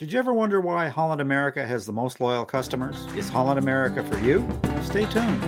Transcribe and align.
Did 0.00 0.14
you 0.14 0.18
ever 0.18 0.32
wonder 0.32 0.62
why 0.62 0.88
Holland 0.88 1.20
America 1.20 1.66
has 1.66 1.84
the 1.84 1.92
most 1.92 2.22
loyal 2.22 2.46
customers? 2.46 3.04
Is 3.14 3.28
Holland 3.28 3.58
America 3.58 4.02
for 4.02 4.18
you? 4.20 4.48
Stay 4.82 5.04
tuned. 5.04 5.42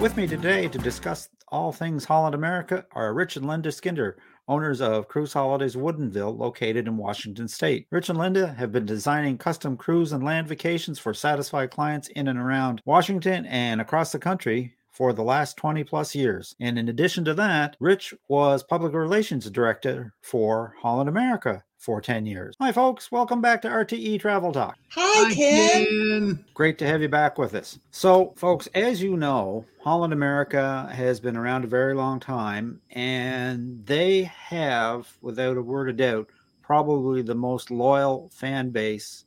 With 0.00 0.16
me 0.16 0.26
today 0.26 0.66
to 0.68 0.78
discuss 0.78 1.28
all 1.48 1.72
things 1.72 2.06
Holland 2.06 2.34
America 2.34 2.86
are 2.92 3.12
Rich 3.12 3.36
and 3.36 3.46
Linda 3.46 3.70
Skinner, 3.70 4.16
owners 4.48 4.80
of 4.80 5.08
Cruise 5.08 5.34
Holidays 5.34 5.76
Woodinville, 5.76 6.38
located 6.38 6.88
in 6.88 6.96
Washington 6.96 7.48
State. 7.48 7.86
Rich 7.90 8.08
and 8.08 8.18
Linda 8.18 8.54
have 8.54 8.72
been 8.72 8.86
designing 8.86 9.36
custom 9.36 9.76
cruise 9.76 10.10
and 10.10 10.24
land 10.24 10.48
vacations 10.48 10.98
for 10.98 11.12
satisfied 11.12 11.70
clients 11.70 12.08
in 12.08 12.28
and 12.28 12.38
around 12.38 12.80
Washington 12.86 13.44
and 13.44 13.82
across 13.82 14.10
the 14.10 14.18
country 14.18 14.74
for 14.92 15.12
the 15.12 15.24
last 15.24 15.56
20 15.56 15.82
plus 15.84 16.14
years. 16.14 16.54
And 16.60 16.78
in 16.78 16.88
addition 16.88 17.24
to 17.24 17.34
that, 17.34 17.76
Rich 17.80 18.14
was 18.28 18.62
public 18.62 18.92
relations 18.92 19.50
director 19.50 20.14
for 20.20 20.74
Holland 20.80 21.08
America 21.08 21.64
for 21.78 22.00
10 22.00 22.26
years. 22.26 22.54
Hi, 22.60 22.70
folks. 22.70 23.10
Welcome 23.10 23.40
back 23.40 23.62
to 23.62 23.68
RTE 23.68 24.20
Travel 24.20 24.52
Talk. 24.52 24.76
Hi, 24.90 25.24
Hi, 25.28 25.34
Ken. 25.34 25.86
Ken. 25.86 26.44
Great 26.54 26.78
to 26.78 26.86
have 26.86 27.02
you 27.02 27.08
back 27.08 27.38
with 27.38 27.54
us. 27.54 27.78
So, 27.90 28.34
folks, 28.36 28.68
as 28.74 29.02
you 29.02 29.16
know, 29.16 29.64
Holland 29.80 30.12
America 30.12 30.88
has 30.92 31.18
been 31.18 31.36
around 31.36 31.64
a 31.64 31.68
very 31.68 31.94
long 31.94 32.20
time, 32.20 32.80
and 32.90 33.84
they 33.84 34.24
have, 34.24 35.08
without 35.22 35.56
a 35.56 35.62
word 35.62 35.88
of 35.88 35.96
doubt, 35.96 36.28
probably 36.60 37.22
the 37.22 37.34
most 37.34 37.70
loyal 37.70 38.30
fan 38.32 38.70
base 38.70 39.24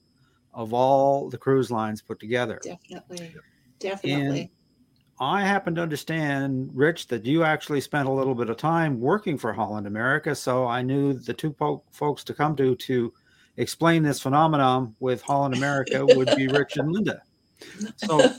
of 0.54 0.74
all 0.74 1.30
the 1.30 1.38
cruise 1.38 1.70
lines 1.70 2.02
put 2.02 2.20
together. 2.20 2.62
Definitely. 2.64 3.36
Definitely. 3.80 4.52
I 5.20 5.42
happen 5.42 5.76
to 5.76 5.82
understand, 5.82 6.70
Rich, 6.74 7.08
that 7.08 7.26
you 7.26 7.44
actually 7.44 7.82
spent 7.82 8.08
a 8.08 8.12
little 8.12 8.36
bit 8.36 8.50
of 8.50 8.58
time 8.58 9.00
working 9.00 9.38
for 9.38 9.54
Holland 9.54 9.88
America. 9.88 10.36
So 10.36 10.68
I 10.68 10.82
knew 10.82 11.14
the 11.14 11.34
two 11.34 11.54
po- 11.54 11.84
folks 11.92 12.24
to 12.26 12.34
come 12.34 12.56
to 12.58 12.76
to 12.76 13.14
explain 13.58 14.04
this 14.04 14.20
phenomenon 14.20 14.94
with 15.00 15.22
Holland 15.22 15.56
America 15.56 16.06
would 16.06 16.36
be 16.36 16.48
Rich 16.48 16.78
and 16.78 16.92
Linda. 16.92 17.22
So 17.96 18.30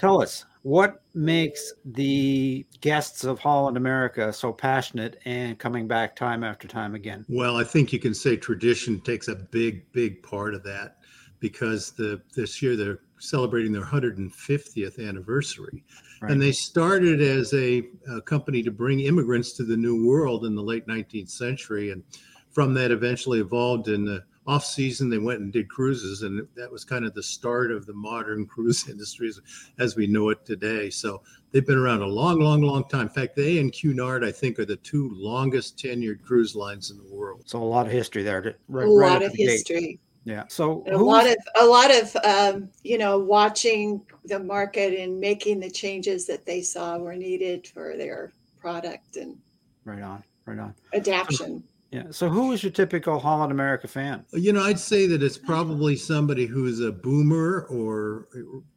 tell 0.00 0.22
us, 0.22 0.46
what 0.62 1.02
makes 1.12 1.74
the 1.84 2.64
guests 2.80 3.24
of 3.24 3.38
Holland 3.38 3.76
America 3.76 4.32
so 4.32 4.50
passionate 4.50 5.20
and 5.26 5.58
coming 5.58 5.86
back 5.86 6.16
time 6.16 6.42
after 6.42 6.66
time 6.66 6.94
again? 6.94 7.26
Well, 7.28 7.58
I 7.58 7.64
think 7.64 7.92
you 7.92 7.98
can 7.98 8.14
say 8.14 8.36
tradition 8.36 9.00
takes 9.02 9.28
a 9.28 9.34
big, 9.34 9.92
big 9.92 10.22
part 10.22 10.54
of 10.54 10.62
that 10.62 10.96
because 11.40 11.92
the 11.92 12.20
this 12.34 12.62
year 12.62 12.76
they're 12.76 13.00
celebrating 13.18 13.72
their 13.72 13.82
150th 13.82 15.08
anniversary. 15.08 15.84
Right. 16.20 16.32
And 16.32 16.40
they 16.40 16.52
started 16.52 17.20
as 17.20 17.52
a, 17.54 17.84
a 18.10 18.20
company 18.20 18.62
to 18.62 18.70
bring 18.70 19.00
immigrants 19.00 19.52
to 19.54 19.64
the 19.64 19.76
New 19.76 20.06
World 20.06 20.44
in 20.44 20.54
the 20.54 20.62
late 20.62 20.86
19th 20.86 21.30
century. 21.30 21.90
And 21.90 22.02
from 22.50 22.74
that, 22.74 22.90
eventually 22.90 23.40
evolved 23.40 23.88
in 23.88 24.04
the 24.04 24.22
off 24.46 24.64
season. 24.64 25.08
They 25.08 25.18
went 25.18 25.40
and 25.40 25.52
did 25.52 25.68
cruises, 25.68 26.22
and 26.22 26.46
that 26.54 26.70
was 26.70 26.84
kind 26.84 27.04
of 27.04 27.14
the 27.14 27.22
start 27.22 27.72
of 27.72 27.86
the 27.86 27.94
modern 27.94 28.46
cruise 28.54 28.88
industry 28.88 29.28
as, 29.28 29.40
as 29.78 29.96
we 29.96 30.06
know 30.06 30.28
it 30.28 30.44
today. 30.44 30.90
So 30.90 31.22
they've 31.50 31.66
been 31.66 31.78
around 31.78 32.02
a 32.02 32.06
long, 32.06 32.40
long, 32.40 32.62
long 32.62 32.84
time. 32.88 33.02
In 33.02 33.08
fact, 33.08 33.36
they 33.36 33.58
and 33.58 33.72
Cunard, 33.72 34.24
I 34.24 34.32
think, 34.32 34.58
are 34.58 34.64
the 34.64 34.76
two 34.76 35.10
longest 35.14 35.78
tenured 35.78 36.22
cruise 36.22 36.54
lines 36.54 36.90
in 36.90 36.98
the 36.98 37.14
world. 37.14 37.42
So 37.46 37.62
a 37.62 37.64
lot 37.64 37.86
of 37.86 37.92
history 37.92 38.22
there. 38.22 38.56
Right, 38.68 38.86
a 38.86 38.90
right 38.90 39.12
lot 39.12 39.22
at 39.22 39.30
of 39.30 39.32
the 39.32 39.62
gate. 39.64 40.00
History. 40.24 40.34
Yeah. 40.36 40.44
So 40.48 40.84
a 40.90 40.96
lot 40.96 41.26
of 41.26 41.36
a 41.60 41.64
lot 41.66 41.90
of 41.90 42.16
um, 42.24 42.68
you 42.82 42.98
know 42.98 43.18
watching 43.18 44.00
the 44.24 44.38
market 44.38 44.98
and 44.98 45.18
making 45.20 45.60
the 45.60 45.70
changes 45.70 46.26
that 46.26 46.46
they 46.46 46.62
saw 46.62 46.98
were 46.98 47.16
needed 47.16 47.66
for 47.66 47.96
their 47.96 48.32
product 48.58 49.16
and 49.16 49.36
right 49.84 50.02
on, 50.02 50.24
right 50.46 50.58
on. 50.58 50.74
adaption. 50.92 51.62
Yeah. 51.90 52.04
So 52.10 52.28
who 52.28 52.50
is 52.50 52.64
your 52.64 52.72
typical 52.72 53.20
Holland 53.20 53.52
America 53.52 53.86
fan? 53.86 54.24
You 54.32 54.52
know, 54.52 54.62
I'd 54.64 54.80
say 54.80 55.06
that 55.06 55.22
it's 55.22 55.38
probably 55.38 55.94
somebody 55.94 56.44
who's 56.44 56.80
a 56.80 56.90
boomer 56.90 57.66
or 57.70 58.26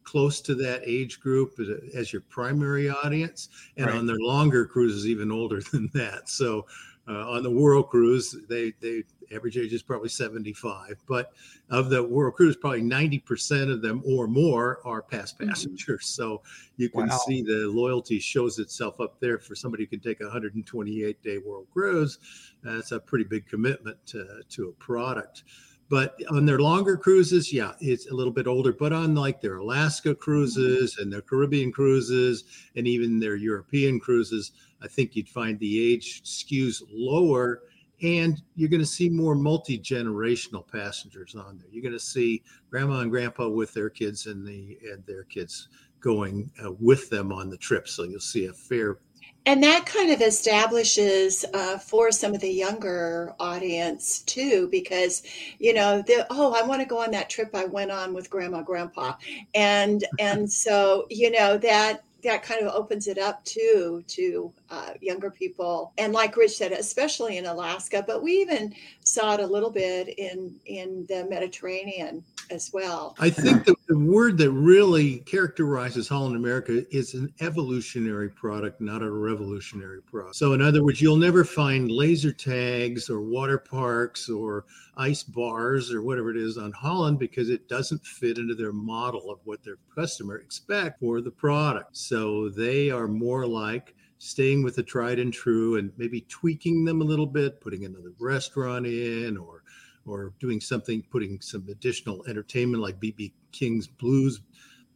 close 0.03 0.39
to 0.41 0.53
that 0.55 0.81
age 0.85 1.19
group 1.19 1.59
as- 1.59 1.95
as 1.95 2.13
your 2.13 2.21
primary 2.29 2.89
audience, 2.89 3.50
and 3.75 3.88
Right. 3.88 3.95
on 3.95 4.05
their 4.05 4.19
longer 4.19 4.66
cruises, 4.67 5.07
even 5.07 5.31
older 5.31 5.61
than 5.71 5.89
that. 5.95 6.29
So, 6.29 6.67
uh, 7.07 7.31
on 7.31 7.41
the 7.41 7.50
World 7.50 7.89
Cruise, 7.89 8.35
they 8.50 8.73
they 8.81 9.03
average 9.33 9.57
age 9.57 9.73
is 9.73 9.83
probably 9.83 10.09
seventy 10.09 10.53
five, 10.53 11.01
but 11.07 11.33
of 11.69 11.89
the 11.89 12.01
World 12.01 12.35
Cruise, 12.35 12.55
probably 12.55 12.81
ninety 12.81 13.19
percent 13.19 13.69
of 13.69 13.81
them 13.81 14.01
or 14.05 14.27
more 14.27 14.79
are 14.85 15.01
past 15.01 15.38
Mhm. 15.38 15.47
passengers. 15.49 16.05
So 16.07 16.41
you 16.77 16.89
can 16.89 17.07
Wow. 17.07 17.19
see 17.27 17.41
the 17.41 17.67
loyalty 17.67 18.19
shows 18.19 18.59
itself 18.59 18.99
up 18.99 19.19
there 19.19 19.38
for 19.39 19.55
somebody 19.55 19.83
who 19.83 19.88
can 19.88 19.99
take 19.99 20.21
a 20.21 20.29
hundred 20.29 20.55
and 20.55 20.65
twenty 20.65 21.03
eight 21.03 21.21
day 21.23 21.38
World 21.38 21.67
Cruise. 21.73 22.19
That's 22.63 22.91
a 22.91 22.99
pretty 22.99 23.25
big 23.25 23.45
commitment 23.47 23.97
to, 24.07 24.41
to 24.49 24.69
a 24.69 24.71
product. 24.73 25.44
But 25.89 26.21
on 26.29 26.45
their 26.45 26.59
longer 26.59 26.97
cruises, 26.97 27.53
yeah, 27.53 27.73
it's 27.79 28.11
a 28.11 28.13
little 28.13 28.33
bit 28.33 28.45
older. 28.45 28.73
But 28.73 28.91
on 28.91 29.15
like 29.15 29.39
their 29.39 29.57
Alaska 29.57 30.13
cruises 30.13 30.97
and 30.97 31.11
their 31.11 31.21
Caribbean 31.21 31.71
cruises 31.71 32.44
and 32.75 32.85
even 32.85 33.19
their 33.19 33.38
European 33.38 33.97
cruises, 33.97 34.51
I 34.81 34.89
think 34.89 35.15
you'd 35.15 35.29
find 35.29 35.57
the 35.59 35.94
age 35.94 36.23
skews 36.23 36.83
lower. 36.91 37.63
And 38.01 38.41
you're 38.55 38.69
going 38.69 38.81
to 38.81 38.85
see 38.85 39.09
more 39.09 39.35
multi 39.35 39.79
generational 39.79 40.67
passengers 40.71 41.35
on 41.35 41.57
there. 41.57 41.67
You're 41.71 41.81
going 41.81 41.93
to 41.93 41.99
see 41.99 42.43
grandma 42.69 42.99
and 42.99 43.11
grandpa 43.11 43.47
with 43.49 43.73
their 43.73 43.89
kids 43.89 44.27
and 44.27 44.45
the 44.45 44.77
and 44.91 45.03
their 45.05 45.23
kids 45.23 45.69
going 45.99 46.51
uh, 46.63 46.71
with 46.79 47.09
them 47.09 47.31
on 47.31 47.49
the 47.49 47.57
trip. 47.57 47.87
So 47.87 48.03
you'll 48.03 48.19
see 48.19 48.45
a 48.45 48.53
fair 48.53 48.99
And 49.45 49.63
that 49.63 49.85
kind 49.85 50.11
of 50.11 50.21
establishes 50.21 51.43
uh, 51.53 51.79
for 51.79 52.11
some 52.11 52.35
of 52.35 52.41
the 52.41 52.51
younger 52.51 53.33
audience 53.39 54.19
too, 54.19 54.67
because 54.69 55.23
you 55.57 55.73
know, 55.73 56.01
the 56.03 56.27
oh, 56.29 56.53
I 56.53 56.65
want 56.67 56.81
to 56.81 56.87
go 56.87 57.01
on 57.01 57.11
that 57.11 57.29
trip 57.29 57.55
I 57.55 57.65
went 57.65 57.91
on 57.91 58.13
with 58.13 58.29
grandma, 58.29 58.61
grandpa, 58.61 59.13
and 59.55 60.05
and 60.19 60.51
so 60.63 61.07
you 61.09 61.31
know 61.31 61.57
that 61.57 62.03
that 62.23 62.43
kind 62.43 62.65
of 62.65 62.73
opens 62.73 63.07
it 63.07 63.17
up 63.17 63.43
too 63.45 64.03
to 64.07 64.53
uh, 64.69 64.94
younger 65.01 65.31
people, 65.31 65.94
and 65.97 66.13
like 66.13 66.35
Rich 66.35 66.57
said, 66.57 66.72
especially 66.72 67.38
in 67.38 67.45
Alaska, 67.45 68.03
but 68.05 68.22
we 68.22 68.33
even 68.33 68.73
saw 69.03 69.33
it 69.33 69.39
a 69.39 69.47
little 69.47 69.72
bit 69.72 70.09
in 70.17 70.55
in 70.66 71.05
the 71.07 71.25
Mediterranean 71.29 72.23
as 72.50 72.72
well. 72.73 73.16
I 73.19 73.29
think 73.29 73.66
the, 73.66 73.75
the 73.88 73.97
word 73.97 74.38
that 74.39 74.51
really 74.51 75.19
characterizes 75.19 76.07
Holland 76.07 76.35
America 76.35 76.83
is 76.95 77.13
an 77.13 77.33
evolutionary 77.41 78.29
product, 78.29 78.81
not 78.81 79.01
a 79.01 79.11
revolutionary 79.11 80.01
product. 80.01 80.35
So, 80.35 80.53
in 80.53 80.61
other 80.61 80.83
words, 80.83 81.01
you'll 81.01 81.17
never 81.17 81.44
find 81.44 81.91
laser 81.91 82.31
tags 82.31 83.09
or 83.09 83.22
water 83.22 83.57
parks 83.57 84.29
or 84.29 84.66
ice 84.97 85.23
bars 85.23 85.94
or 85.94 86.01
whatever 86.01 86.31
it 86.31 86.38
is 86.38 86.57
on 86.57 86.72
Holland 86.72 87.19
because 87.19 87.50
it 87.50 87.67
doesn't 87.69 88.06
fit 88.06 88.38
into 88.38 88.56
their 88.56 88.73
model 88.73 89.31
of 89.31 89.39
what 89.44 89.63
their 89.63 89.77
customer 89.94 90.38
expect 90.38 91.00
for 91.00 91.22
the 91.22 91.31
product. 91.31 91.95
So, 91.97 92.50
they 92.50 92.89
are 92.89 93.07
more 93.07 93.45
like 93.45 93.95
staying 94.19 94.63
with 94.63 94.75
the 94.75 94.83
tried 94.83 95.19
and 95.19 95.33
true 95.33 95.78
and 95.78 95.91
maybe 95.97 96.22
tweaking 96.22 96.85
them 96.85 97.01
a 97.01 97.05
little 97.05 97.25
bit, 97.25 97.61
putting 97.61 97.85
another 97.85 98.13
restaurant 98.19 98.85
in 98.85 99.38
or 99.38 99.63
or 100.05 100.33
doing 100.39 100.61
something, 100.61 101.03
putting 101.11 101.41
some 101.41 101.67
additional 101.69 102.25
entertainment 102.27 102.81
like 102.81 103.00
BB 103.00 103.33
King's 103.51 103.88
Blues 103.88 104.39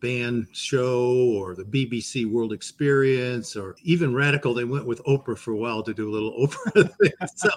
Band 0.02 0.48
show 0.52 1.32
or 1.38 1.56
the 1.56 1.64
BBC 1.64 2.26
World 2.30 2.52
Experience, 2.54 3.56
or 3.56 3.76
even 3.84 4.14
radical. 4.14 4.54
They 4.54 4.64
went 4.64 4.86
with 4.88 5.02
Oprah 5.06 5.38
for 5.38 5.52
a 5.52 5.56
while 5.56 5.84
to 5.84 5.94
do 5.94 6.10
a 6.10 6.12
little 6.12 6.32
Oprah 6.48 6.90
thing. 6.98 7.12
So 7.36 7.50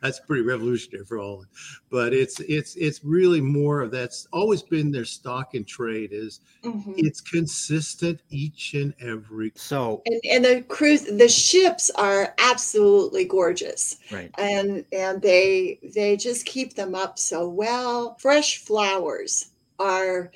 that's 0.00 0.20
pretty 0.20 0.42
revolutionary 0.42 1.04
for 1.04 1.18
all. 1.18 1.44
But 1.90 2.14
it's 2.14 2.38
it's 2.40 2.76
it's 2.76 3.04
really 3.04 3.40
more 3.40 3.80
of 3.80 3.90
that's 3.90 4.28
always 4.32 4.62
been 4.62 4.92
their 4.92 5.04
stock 5.04 5.54
in 5.54 5.64
trade 5.64 6.10
is 6.12 6.40
Mhm. 6.62 6.94
it's 6.98 7.20
consistent 7.22 8.20
each 8.30 8.74
and 8.74 8.94
every 9.00 9.50
So 9.56 10.02
And, 10.06 10.20
and 10.30 10.44
the 10.44 10.62
cruise, 10.68 11.02
the 11.04 11.28
ships 11.28 11.90
are 11.96 12.34
absolutely 12.38 13.24
gorgeous. 13.24 13.96
right. 14.12 14.30
and 14.38 14.84
and 14.92 15.20
they 15.22 15.80
they 15.82 16.16
just 16.16 16.46
keep 16.46 16.74
them 16.74 16.94
up 16.94 17.18
so 17.18 17.48
well 17.48 18.16
fresh 18.20 18.58
flowers 18.58 19.46
are 19.78 20.30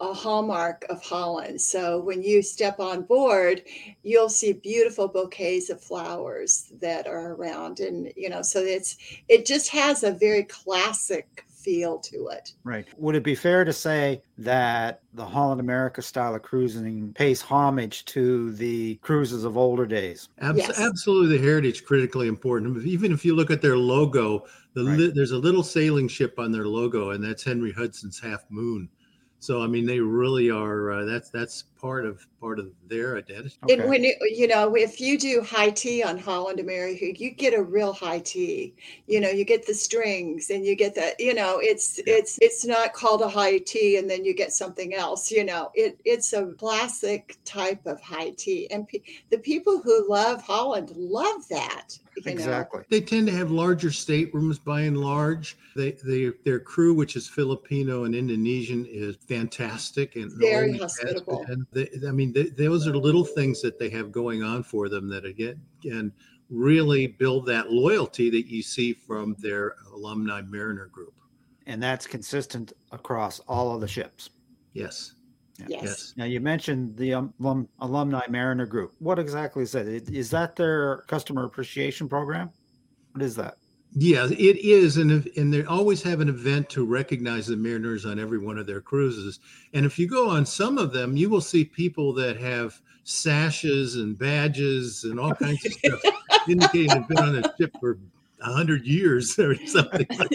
a 0.00 0.12
hallmark 0.12 0.84
of 0.88 1.02
holland 1.02 1.60
so 1.60 2.00
when 2.00 2.22
you 2.22 2.42
step 2.42 2.80
on 2.80 3.02
board 3.02 3.62
you'll 4.02 4.28
see 4.30 4.52
beautiful 4.52 5.06
bouquets 5.08 5.68
of 5.70 5.80
flowers 5.82 6.72
that 6.80 7.06
are 7.06 7.34
around 7.34 7.80
and 7.80 8.12
you 8.16 8.28
know 8.28 8.42
so 8.42 8.60
it's 8.60 8.96
it 9.28 9.44
just 9.44 9.68
has 9.68 10.02
a 10.02 10.10
very 10.12 10.44
classic 10.44 11.44
feel 11.48 11.98
to 11.98 12.28
it 12.28 12.54
Right. 12.64 12.86
Would 12.96 13.14
it 13.16 13.22
be 13.22 13.34
fair 13.34 13.64
to 13.64 13.72
say 13.72 14.22
that 14.38 15.02
the 15.12 15.26
Holland 15.26 15.60
America 15.60 16.00
style 16.00 16.34
of 16.34 16.40
cruising 16.40 17.12
pays 17.12 17.42
homage 17.42 18.06
to 18.06 18.52
the 18.52 18.94
cruises 19.02 19.44
of 19.44 19.58
older 19.58 19.84
days? 19.84 20.28
Abs- 20.38 20.56
Yes. 20.58 20.80
Absolutely, 20.80 21.36
the 21.36 21.44
heritage 21.44 21.84
critically 21.84 22.28
important. 22.28 22.82
Even 22.86 23.12
if 23.12 23.26
you 23.26 23.34
look 23.36 23.50
at 23.50 23.60
their 23.60 23.76
logo, 23.76 24.46
the 24.72 24.84
Right. 24.84 24.98
li- 24.98 25.12
there's 25.14 25.32
a 25.32 25.38
little 25.38 25.62
sailing 25.62 26.08
ship 26.08 26.38
on 26.38 26.50
their 26.50 26.66
logo, 26.66 27.10
and 27.10 27.22
that's 27.22 27.42
Henry 27.44 27.72
Hudson's 27.72 28.18
Half 28.18 28.44
Moon. 28.48 28.88
So 29.40 29.62
I 29.62 29.66
mean, 29.66 29.86
they 29.86 30.00
really 30.00 30.50
are. 30.50 30.92
Uh, 30.92 31.04
that's 31.06 31.30
that's 31.30 31.64
part 31.80 32.04
of 32.04 32.26
part 32.40 32.58
of 32.58 32.70
their 32.88 33.16
identity. 33.16 33.56
Okay. 33.64 33.74
And 33.74 33.88
when 33.88 34.04
you, 34.04 34.14
you 34.22 34.46
know, 34.46 34.74
if 34.74 35.00
you 35.00 35.18
do 35.18 35.42
high 35.42 35.70
tea 35.70 36.02
on 36.02 36.18
Holland 36.18 36.60
America, 36.60 37.06
you 37.18 37.30
get 37.30 37.54
a 37.54 37.62
real 37.62 37.92
high 37.92 38.18
tea. 38.18 38.74
You 39.06 39.20
know, 39.20 39.28
you 39.28 39.44
get 39.44 39.66
the 39.66 39.74
strings 39.74 40.50
and 40.50 40.64
you 40.64 40.74
get 40.74 40.94
the, 40.94 41.14
you 41.18 41.34
know, 41.34 41.58
it's 41.58 41.98
yeah. 41.98 42.14
it's 42.16 42.38
it's 42.40 42.64
not 42.64 42.92
called 42.92 43.22
a 43.22 43.28
high 43.28 43.58
tea 43.58 43.96
and 43.96 44.08
then 44.08 44.24
you 44.24 44.34
get 44.34 44.52
something 44.52 44.94
else. 44.94 45.30
You 45.30 45.44
know, 45.44 45.70
it 45.74 45.98
it's 46.04 46.32
a 46.32 46.46
classic 46.58 47.36
type 47.44 47.86
of 47.86 48.00
high 48.00 48.30
tea, 48.30 48.70
and 48.70 48.86
pe- 48.86 49.02
the 49.30 49.38
people 49.38 49.80
who 49.80 50.08
love 50.08 50.42
Holland 50.42 50.92
love 50.96 51.48
that. 51.48 51.98
exactly. 52.26 52.80
Know? 52.80 52.86
They 52.90 53.00
tend 53.00 53.26
to 53.28 53.32
have 53.34 53.50
larger 53.50 53.90
staterooms 53.90 54.58
by 54.58 54.82
and 54.82 54.98
large. 54.98 55.56
They, 55.76 55.92
they 55.92 56.32
their 56.44 56.60
crew, 56.60 56.94
which 56.94 57.16
is 57.16 57.28
Filipino 57.28 58.04
and 58.04 58.14
Indonesian, 58.14 58.86
is 58.86 59.16
fantastic 59.30 60.16
and 60.16 60.32
very 60.32 60.76
hospitable. 60.76 61.44
And 61.46 61.64
they, 61.70 61.88
I 62.06 62.10
mean, 62.10 62.32
they, 62.32 62.46
those 62.48 62.88
are 62.88 62.96
little 62.96 63.24
things 63.24 63.62
that 63.62 63.78
they 63.78 63.88
have 63.90 64.10
going 64.10 64.42
on 64.42 64.64
for 64.64 64.88
them 64.88 65.08
that 65.10 65.24
again 65.24 65.60
can 65.80 66.12
really 66.50 67.06
build 67.06 67.46
that 67.46 67.70
loyalty 67.70 68.28
that 68.28 68.48
you 68.48 68.60
see 68.60 68.92
from 68.92 69.36
their 69.38 69.76
alumni 69.94 70.42
mariner 70.42 70.86
group. 70.86 71.14
And 71.66 71.80
that's 71.80 72.08
consistent 72.08 72.72
across 72.90 73.38
all 73.46 73.72
of 73.72 73.80
the 73.80 73.86
ships. 73.86 74.30
Yes. 74.72 75.12
Yes. 75.68 75.82
yes. 75.84 76.14
Now 76.16 76.24
you 76.24 76.40
mentioned 76.40 76.96
the 76.96 77.14
um, 77.14 77.68
alumni 77.78 78.26
mariner 78.28 78.66
group. 78.66 78.94
What 78.98 79.20
exactly 79.20 79.62
is 79.62 79.70
that? 79.72 79.86
Is 79.86 80.30
that 80.30 80.56
their 80.56 81.02
customer 81.06 81.44
appreciation 81.44 82.08
program? 82.08 82.50
What 83.12 83.22
is 83.22 83.36
that? 83.36 83.58
Yeah, 83.92 84.26
it 84.30 84.56
is, 84.58 84.98
and 84.98 85.10
if, 85.10 85.36
and 85.36 85.52
they 85.52 85.64
always 85.64 86.00
have 86.04 86.20
an 86.20 86.28
event 86.28 86.68
to 86.70 86.84
recognize 86.84 87.48
the 87.48 87.56
mariners 87.56 88.06
on 88.06 88.20
every 88.20 88.38
one 88.38 88.56
of 88.56 88.66
their 88.66 88.80
cruises. 88.80 89.40
And 89.74 89.84
if 89.84 89.98
you 89.98 90.06
go 90.06 90.28
on 90.30 90.46
some 90.46 90.78
of 90.78 90.92
them, 90.92 91.16
you 91.16 91.28
will 91.28 91.40
see 91.40 91.64
people 91.64 92.12
that 92.14 92.36
have 92.36 92.80
sashes 93.02 93.96
and 93.96 94.16
badges 94.16 95.02
and 95.02 95.18
all 95.18 95.34
kinds 95.34 95.64
of 95.66 95.72
stuff 95.72 96.00
indicating 96.48 96.88
they've 96.88 97.08
been 97.08 97.18
on 97.18 97.36
a 97.36 97.56
ship 97.56 97.72
for 97.80 97.98
hundred 98.40 98.86
years 98.86 99.36
or 99.38 99.54
something 99.66 100.06
like. 100.18 100.30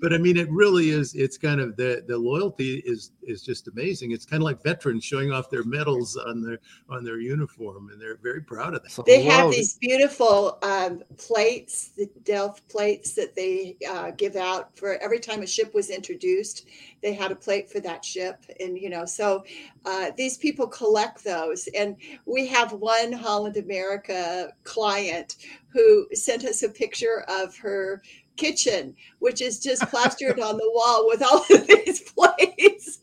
But 0.00 0.12
I 0.12 0.18
mean, 0.18 0.36
it 0.36 0.50
really 0.50 0.90
is. 0.90 1.14
It's 1.14 1.38
kind 1.38 1.60
of 1.60 1.76
the 1.76 2.04
the 2.06 2.16
loyalty 2.16 2.82
is 2.84 3.12
is 3.22 3.42
just 3.42 3.68
amazing. 3.68 4.12
It's 4.12 4.24
kind 4.24 4.42
of 4.42 4.44
like 4.44 4.62
veterans 4.62 5.04
showing 5.04 5.32
off 5.32 5.50
their 5.50 5.64
medals 5.64 6.16
on 6.16 6.42
their 6.42 6.58
on 6.88 7.04
their 7.04 7.20
uniform, 7.20 7.90
and 7.90 8.00
they're 8.00 8.18
very 8.22 8.42
proud 8.42 8.74
of 8.74 8.82
that. 8.82 9.06
They 9.06 9.22
have 9.24 9.50
these 9.50 9.78
beautiful 9.78 10.58
um, 10.62 11.02
plates, 11.16 11.88
the 11.96 12.08
Delft 12.24 12.68
plates 12.68 13.14
that 13.14 13.34
they 13.34 13.76
uh, 13.88 14.10
give 14.12 14.36
out 14.36 14.76
for 14.76 14.96
every 15.02 15.20
time 15.20 15.42
a 15.42 15.46
ship 15.46 15.74
was 15.74 15.90
introduced. 15.90 16.66
They 17.02 17.12
had 17.12 17.32
a 17.32 17.36
plate 17.36 17.70
for 17.70 17.80
that 17.80 18.04
ship, 18.04 18.44
and 18.60 18.78
you 18.78 18.90
know, 18.90 19.04
so 19.04 19.44
uh, 19.84 20.10
these 20.16 20.36
people 20.36 20.66
collect 20.66 21.24
those. 21.24 21.68
And 21.74 21.96
we 22.26 22.46
have 22.46 22.72
one 22.72 23.12
Holland 23.12 23.56
America 23.56 24.52
client 24.64 25.36
who 25.68 26.06
sent 26.12 26.44
us 26.44 26.62
a 26.62 26.68
picture 26.68 27.24
of 27.28 27.56
her 27.56 28.02
kitchen, 28.36 28.94
which 29.18 29.40
is 29.40 29.60
just 29.60 29.82
plastered 29.88 30.40
on 30.40 30.56
the 30.56 30.70
wall 30.74 31.06
with 31.06 31.22
all 31.22 31.44
of 31.50 31.66
these 31.66 32.00
plates. 32.12 33.00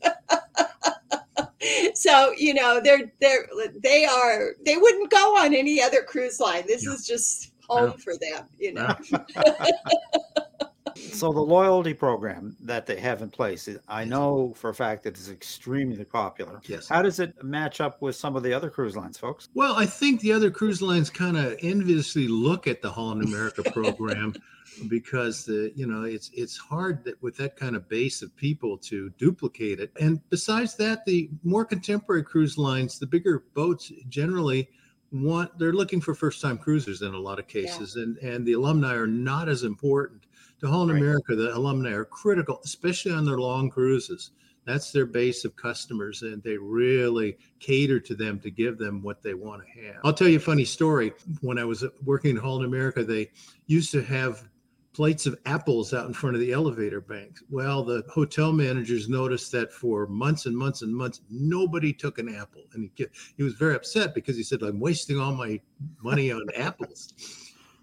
so 1.94 2.32
you 2.36 2.54
know 2.54 2.80
they're 2.82 3.12
they're 3.20 3.46
they 3.82 4.04
are 4.04 4.52
they 4.64 4.76
wouldn't 4.76 5.10
go 5.10 5.36
on 5.36 5.54
any 5.54 5.82
other 5.82 6.02
cruise 6.02 6.40
line. 6.40 6.64
This 6.66 6.86
is 6.86 7.06
just 7.06 7.52
home 7.68 7.92
for 7.92 8.14
them, 8.16 8.46
you 8.58 8.74
know. 8.74 8.94
so 11.12 11.32
the 11.32 11.40
loyalty 11.40 11.94
program 11.94 12.56
that 12.60 12.86
they 12.86 12.98
have 13.00 13.22
in 13.22 13.30
place, 13.30 13.68
I 13.88 14.04
know 14.04 14.52
for 14.56 14.70
a 14.70 14.74
fact 14.74 15.02
that 15.04 15.10
it's 15.10 15.28
extremely 15.28 16.04
popular. 16.04 16.60
Yes. 16.64 16.88
How 16.88 17.02
does 17.02 17.20
it 17.20 17.42
match 17.42 17.80
up 17.80 18.00
with 18.00 18.16
some 18.16 18.36
of 18.36 18.42
the 18.42 18.52
other 18.52 18.70
cruise 18.70 18.96
lines, 18.96 19.18
folks? 19.18 19.48
Well, 19.54 19.76
I 19.76 19.86
think 19.86 20.20
the 20.20 20.32
other 20.32 20.50
cruise 20.50 20.82
lines 20.82 21.10
kind 21.10 21.36
of 21.36 21.58
enviously 21.62 22.28
look 22.28 22.66
at 22.66 22.82
the 22.82 22.90
Holland 22.90 23.24
America 23.24 23.62
program 23.70 24.34
because 24.88 25.44
the 25.44 25.72
you 25.74 25.86
know 25.86 26.04
it's 26.04 26.30
it's 26.34 26.56
hard 26.56 27.04
that 27.04 27.20
with 27.22 27.36
that 27.36 27.56
kind 27.56 27.76
of 27.76 27.88
base 27.88 28.22
of 28.22 28.34
people 28.36 28.78
to 28.78 29.10
duplicate 29.18 29.80
it. 29.80 29.92
And 30.00 30.20
besides 30.30 30.76
that, 30.76 31.04
the 31.04 31.28
more 31.42 31.64
contemporary 31.64 32.24
cruise 32.24 32.56
lines, 32.56 32.98
the 32.98 33.06
bigger 33.06 33.44
boats 33.54 33.92
generally 34.08 34.68
want 35.12 35.58
they're 35.58 35.72
looking 35.72 36.00
for 36.00 36.14
first 36.14 36.40
time 36.40 36.56
cruisers 36.56 37.02
in 37.02 37.14
a 37.14 37.18
lot 37.18 37.38
of 37.38 37.48
cases 37.48 37.94
yeah. 37.96 38.04
and 38.04 38.18
and 38.18 38.46
the 38.46 38.52
alumni 38.52 38.94
are 38.94 39.08
not 39.08 39.48
as 39.48 39.64
important 39.64 40.24
to 40.60 40.68
Holland 40.68 40.92
right. 40.92 41.00
America, 41.00 41.34
the 41.34 41.56
alumni 41.56 41.90
are 41.90 42.04
critical, 42.04 42.60
especially 42.64 43.12
on 43.12 43.24
their 43.24 43.38
long 43.38 43.70
cruises. 43.70 44.32
That's 44.66 44.92
their 44.92 45.06
base 45.06 45.44
of 45.44 45.56
customers, 45.56 46.22
and 46.22 46.42
they 46.42 46.56
really 46.56 47.38
cater 47.58 47.98
to 48.00 48.14
them 48.14 48.38
to 48.40 48.50
give 48.50 48.78
them 48.78 49.02
what 49.02 49.22
they 49.22 49.34
want 49.34 49.62
to 49.62 49.82
have. 49.82 49.96
I'll 50.04 50.12
tell 50.12 50.28
you 50.28 50.36
a 50.36 50.40
funny 50.40 50.66
story. 50.66 51.12
When 51.40 51.58
I 51.58 51.64
was 51.64 51.82
uh, 51.82 51.88
working 52.04 52.36
at 52.36 52.42
Holland 52.42 52.66
America, 52.66 53.02
they 53.02 53.30
used 53.66 53.90
to 53.92 54.02
have 54.02 54.48
plates 54.92 55.24
of 55.24 55.38
apples 55.46 55.94
out 55.94 56.06
in 56.06 56.12
front 56.12 56.36
of 56.36 56.40
the 56.40 56.52
elevator 56.52 57.00
banks. 57.00 57.42
Well, 57.48 57.82
the 57.84 58.04
hotel 58.12 58.52
managers 58.52 59.08
noticed 59.08 59.50
that 59.52 59.72
for 59.72 60.06
months 60.06 60.46
and 60.46 60.56
months 60.56 60.82
and 60.82 60.94
months, 60.94 61.22
nobody 61.30 61.92
took 61.92 62.18
an 62.18 62.34
apple. 62.34 62.64
And 62.74 62.90
he, 62.94 63.06
he 63.36 63.42
was 63.42 63.54
very 63.54 63.76
upset 63.76 64.14
because 64.14 64.36
he 64.36 64.42
said, 64.42 64.62
I'm 64.62 64.80
wasting 64.80 65.18
all 65.18 65.32
my 65.32 65.60
money 66.02 66.32
on 66.32 66.42
apples. 66.56 67.14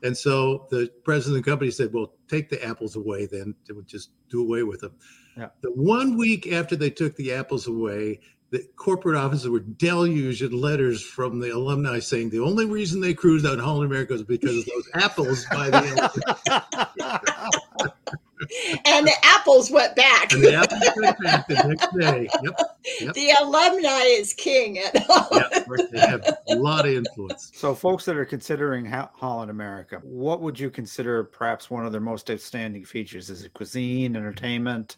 And 0.04 0.16
so 0.16 0.68
the 0.70 0.92
president 1.04 1.40
of 1.40 1.46
the 1.46 1.52
company 1.52 1.72
said, 1.72 1.94
"Well, 1.94 2.14
take 2.28 2.50
the 2.50 2.64
apples 2.64 2.96
away. 2.96 3.26
Then 3.26 3.56
they 3.68 3.74
would 3.74 3.88
just 3.88 4.12
do 4.30 4.42
away 4.42 4.64
with 4.64 4.82
them." 4.82 4.94
Yeah. 5.36 5.50
The 5.62 5.72
one 5.72 6.18
week 6.18 6.52
after 6.52 6.76
they 6.76 6.90
took 6.90 7.16
the 7.16 7.34
apples 7.34 7.68
away, 7.68 8.20
the 8.50 8.66
corporate 8.76 9.18
offices 9.18 9.50
were 9.50 9.60
deluged 9.60 10.42
in 10.42 10.52
letters 10.52 11.02
from 11.04 11.40
the 11.40 11.50
alumni 11.50 12.00
saying 12.00 12.30
the 12.30 12.40
only 12.40 12.66
reason 12.66 13.02
they 13.02 13.14
cruised 13.14 13.46
out 13.46 13.56
in 13.56 13.60
Holland 13.60 13.92
America 13.92 14.14
was 14.14 14.24
because 14.24 14.58
of 14.58 14.66
those 14.66 14.90
apples 14.94 15.46
by 15.52 15.70
the 15.70 17.62
and 18.86 19.08
the 19.08 19.14
apples 19.24 19.72
went 19.72 19.96
back. 19.96 20.32
And 20.34 20.44
the 20.44 20.54
apples 20.54 20.90
went 20.98 21.18
back 21.20 21.48
the 21.48 21.56
next 21.56 22.00
day. 22.00 22.28
Yep. 22.44 22.60
yep. 23.02 23.14
The 23.14 23.32
alumni 23.42 24.04
is 24.04 24.34
king 24.34 24.80
at 24.80 24.98
Holland. 25.08 25.46
Yep. 25.52 25.92
They 25.92 26.00
have 26.00 26.38
a 26.50 26.56
lot 26.56 26.88
of 26.88 26.94
influence. 26.94 27.52
So, 27.54 27.74
folks 27.74 28.06
that 28.06 28.16
are 28.18 28.26
considering 28.26 28.86
Holland 28.86 29.52
America, 29.52 30.00
what 30.04 30.42
would 30.42 30.60
you 30.60 30.70
consider 30.70 31.24
perhaps 31.24 31.70
one 31.70 31.86
of 31.86 31.92
their 31.92 32.02
most 32.02 32.30
outstanding 32.30 32.86
features? 32.86 33.30
Is 33.30 33.44
it 33.44 33.54
cuisine, 33.54 34.16
entertainment? 34.16 34.98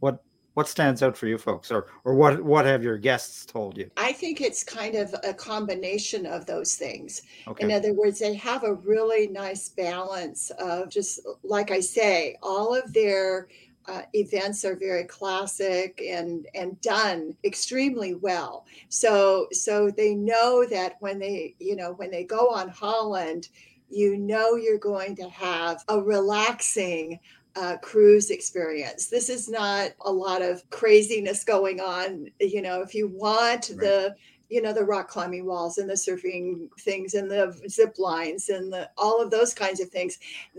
What 0.00 0.22
what 0.58 0.66
stands 0.66 1.04
out 1.04 1.16
for 1.16 1.28
you 1.28 1.38
folks 1.38 1.70
or 1.70 1.86
or 2.04 2.14
what 2.16 2.42
what 2.42 2.66
have 2.66 2.82
your 2.82 2.98
guests 2.98 3.46
told 3.46 3.78
you? 3.78 3.88
I 3.96 4.10
think 4.10 4.40
it's 4.40 4.64
kind 4.64 4.96
of 4.96 5.14
a 5.22 5.32
combination 5.32 6.26
of 6.26 6.46
those 6.46 6.74
things. 6.74 7.22
Okay. 7.46 7.64
in 7.64 7.70
other 7.70 7.94
words 7.94 8.18
they 8.18 8.34
have 8.34 8.64
a 8.64 8.74
really 8.74 9.28
nice 9.28 9.68
balance 9.68 10.50
of 10.58 10.90
just 10.90 11.20
like 11.44 11.70
i 11.70 11.78
say 11.78 12.36
all 12.42 12.74
of 12.74 12.92
their 12.92 13.46
uh, 13.86 14.02
events 14.14 14.64
are 14.64 14.74
very 14.74 15.04
classic 15.04 16.02
and 16.04 16.48
and 16.56 16.80
done 16.80 17.36
extremely 17.44 18.14
well. 18.14 18.66
So 18.88 19.46
so 19.52 19.92
they 19.92 20.12
know 20.16 20.66
that 20.66 20.96
when 20.98 21.20
they 21.20 21.54
you 21.60 21.76
know 21.76 21.92
when 21.92 22.10
they 22.10 22.24
go 22.24 22.50
on 22.50 22.68
holland 22.68 23.48
you 23.90 24.16
know 24.16 24.56
you're 24.56 24.78
going 24.78 25.16
to 25.16 25.28
have 25.28 25.82
a 25.88 25.98
relaxing 26.00 27.18
uh, 27.58 27.76
cruise 27.78 28.30
experience. 28.30 29.06
This 29.08 29.28
is 29.28 29.48
not 29.48 29.90
a 30.02 30.12
lot 30.12 30.42
of 30.42 30.68
craziness 30.70 31.42
going 31.42 31.80
on. 31.80 32.28
You 32.40 32.62
know, 32.62 32.82
if 32.82 32.94
you 32.94 33.08
want 33.08 33.70
right. 33.70 33.80
the 33.80 34.14
you 34.48 34.62
know 34.62 34.72
the 34.72 34.84
rock 34.84 35.08
climbing 35.08 35.44
walls 35.44 35.78
and 35.78 35.90
the 35.90 35.94
surfing 35.94 36.68
things 36.80 37.14
and 37.14 37.30
the 37.30 37.54
zip 37.68 37.98
lines 37.98 38.48
and 38.48 38.72
the 38.72 38.88
all 38.96 39.20
of 39.20 39.30
those 39.30 39.52
kinds 39.52 39.78
of 39.78 39.90
things 39.90 40.18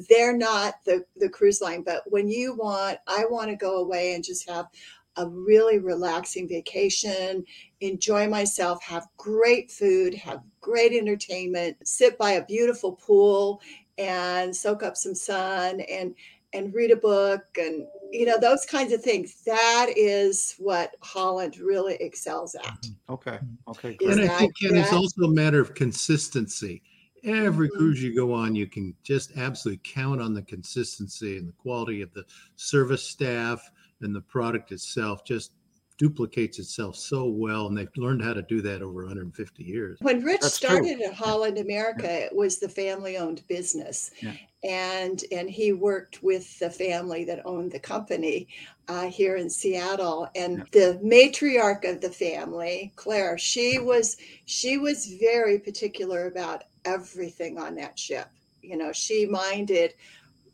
they're 0.09 0.37
not 0.37 0.75
the 0.85 1.03
the 1.15 1.29
cruise 1.29 1.59
line 1.59 1.81
but 1.81 2.03
when 2.05 2.27
you 2.27 2.55
want 2.55 2.99
i 3.07 3.25
want 3.27 3.49
to 3.49 3.55
go 3.55 3.77
away 3.77 4.13
and 4.13 4.23
just 4.23 4.47
have 4.47 4.67
a 5.15 5.27
really 5.27 5.79
relaxing 5.79 6.47
vacation 6.47 7.43
enjoy 7.81 8.27
myself 8.27 8.83
have 8.83 9.07
great 9.17 9.71
food 9.71 10.13
have 10.13 10.43
great 10.61 10.93
entertainment 10.93 11.75
sit 11.83 12.15
by 12.19 12.33
a 12.33 12.45
beautiful 12.45 12.91
pool 12.91 13.59
and 13.97 14.55
soak 14.55 14.83
up 14.83 14.95
some 14.95 15.15
sun 15.15 15.81
and 15.81 16.13
and 16.53 16.73
read 16.73 16.91
a 16.91 16.95
book 16.95 17.43
and 17.57 17.85
you 18.11 18.25
know 18.25 18.39
those 18.39 18.65
kinds 18.65 18.91
of 18.91 19.01
things 19.01 19.41
that 19.45 19.87
is 19.95 20.55
what 20.57 20.95
holland 21.01 21.57
really 21.57 21.95
excels 21.95 22.55
at 22.55 22.63
mm-hmm. 22.63 23.13
okay 23.13 23.39
okay 23.67 23.93
great. 23.95 24.11
and 24.11 24.21
i 24.21 24.37
think 24.37 24.53
Ken, 24.59 24.75
it's 24.75 24.93
also 24.93 25.23
a 25.23 25.29
matter 25.29 25.59
of 25.59 25.75
consistency 25.75 26.81
every 27.23 27.67
mm-hmm. 27.67 27.77
cruise 27.77 28.01
you 28.01 28.15
go 28.15 28.33
on 28.33 28.55
you 28.55 28.67
can 28.67 28.95
just 29.03 29.37
absolutely 29.37 29.81
count 29.83 30.21
on 30.21 30.33
the 30.33 30.41
consistency 30.43 31.37
and 31.37 31.47
the 31.47 31.53
quality 31.53 32.01
of 32.01 32.13
the 32.13 32.23
service 32.55 33.03
staff 33.03 33.69
and 34.01 34.15
the 34.15 34.21
product 34.21 34.71
itself 34.71 35.23
just 35.23 35.51
duplicates 35.99 36.57
itself 36.59 36.95
so 36.95 37.25
well, 37.25 37.67
and 37.67 37.77
they've 37.77 37.89
learned 37.97 38.23
how 38.23 38.33
to 38.33 38.41
do 38.41 38.61
that 38.61 38.81
over 38.81 39.03
150 39.03 39.63
years. 39.63 39.99
When 40.01 40.23
Rich 40.23 40.39
That's 40.41 40.59
true. 40.59 40.69
started 40.69 41.01
at 41.01 41.13
Holland 41.13 41.57
America, 41.59 42.09
it 42.09 42.33
was 42.35 42.57
the 42.57 42.69
family-owned 42.69 43.45
business, 43.47 44.09
Yeah. 44.21 44.33
and 44.63 45.23
and 45.31 45.49
he 45.49 45.73
worked 45.73 46.23
with 46.23 46.57
the 46.59 46.69
family 46.71 47.25
that 47.25 47.45
owned 47.45 47.71
the 47.73 47.79
company 47.79 48.47
uh, 48.87 49.07
here 49.07 49.35
in 49.35 49.49
Seattle. 49.49 50.29
And 50.35 50.63
the 50.71 50.99
matriarch 51.03 51.87
of 51.87 52.01
the 52.01 52.09
family, 52.09 52.91
Claire, 52.95 53.37
she 53.37 53.77
was 53.77 54.15
she 54.45 54.77
was 54.77 55.05
very 55.19 55.59
particular 55.59 56.27
about 56.27 56.63
everything 56.85 57.57
on 57.59 57.75
that 57.75 57.99
ship. 57.99 58.29
You 58.61 58.77
know, 58.77 58.93
she 58.93 59.25
minded 59.25 59.93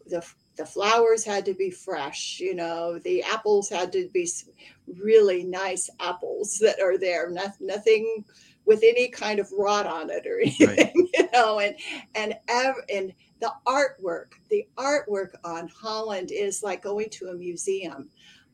the 0.07 0.25
the 0.55 0.65
flowers 0.65 1.23
had 1.23 1.45
to 1.45 1.53
be 1.53 1.69
fresh. 1.69 2.39
You 2.39 2.55
know, 2.55 2.99
the 2.99 3.23
apples 3.23 3.69
had 3.69 3.91
to 3.93 4.09
be 4.13 4.29
really 5.01 5.43
nice 5.43 5.89
apples 5.99 6.57
that 6.59 6.79
are 6.81 6.97
there. 6.97 7.29
Noth- 7.29 7.59
nothing 7.59 8.23
with 8.65 8.81
any 8.83 9.09
kind 9.09 9.39
of 9.39 9.51
rot 9.51 9.85
on 9.85 10.09
it 10.09 10.25
or 10.25 10.39
anything, 10.41 11.09
you 11.13 11.29
know, 11.33 11.59
and 11.59 11.75
and 12.15 12.35
ev- 12.47 12.83
and 12.93 13.13
the 13.39 13.51
artwork, 13.67 14.33
the 14.49 14.67
artwork 14.77 15.31
on 15.43 15.67
Holland 15.67 16.31
is 16.31 16.63
like 16.63 16.81
going 16.81 17.09
to 17.11 17.27
a 17.27 17.35
museum. 17.35 18.09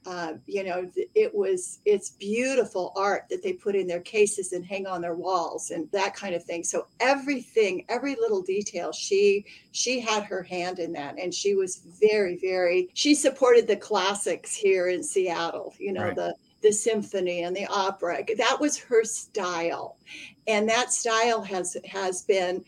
Uh, 0.05 0.33
you 0.47 0.63
know, 0.63 0.89
it 1.13 1.33
was 1.33 1.79
it's 1.85 2.09
beautiful 2.11 2.91
art 2.95 3.25
that 3.29 3.43
they 3.43 3.53
put 3.53 3.75
in 3.75 3.85
their 3.85 3.99
cases 3.99 4.51
and 4.51 4.65
hang 4.65 4.87
on 4.87 4.99
their 4.99 5.13
walls 5.13 5.69
and 5.69 5.87
that 5.91 6.15
kind 6.15 6.33
of 6.33 6.43
thing. 6.43 6.63
So 6.63 6.87
everything, 6.99 7.85
every 7.87 8.15
little 8.15 8.41
detail, 8.41 8.91
she 8.91 9.45
she 9.71 9.99
had 9.99 10.23
her 10.23 10.41
hand 10.41 10.79
in 10.79 10.91
that, 10.93 11.19
and 11.19 11.31
she 11.31 11.53
was 11.53 11.83
very, 12.01 12.37
very. 12.37 12.89
She 12.95 13.13
supported 13.13 13.67
the 13.67 13.75
classics 13.75 14.55
here 14.55 14.87
in 14.89 15.03
Seattle. 15.03 15.75
You 15.77 15.93
know, 15.93 16.05
Right. 16.05 16.15
the 16.15 16.35
the 16.63 16.71
symphony 16.71 17.43
and 17.43 17.55
the 17.55 17.67
opera. 17.67 18.23
That 18.37 18.57
was 18.59 18.77
her 18.79 19.03
style, 19.03 19.97
and 20.47 20.67
that 20.67 20.91
style 20.91 21.43
has 21.43 21.77
has 21.85 22.23
been 22.23 22.63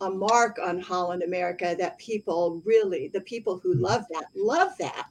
a 0.00 0.10
mark 0.10 0.58
on 0.62 0.78
Holland 0.78 1.22
America 1.22 1.74
that 1.78 1.98
people 1.98 2.62
really 2.64 3.08
the 3.08 3.20
people 3.22 3.58
who 3.58 3.74
hmm. 3.74 3.82
love 3.82 4.04
that 4.10 4.24
love 4.34 4.76
that. 4.78 5.10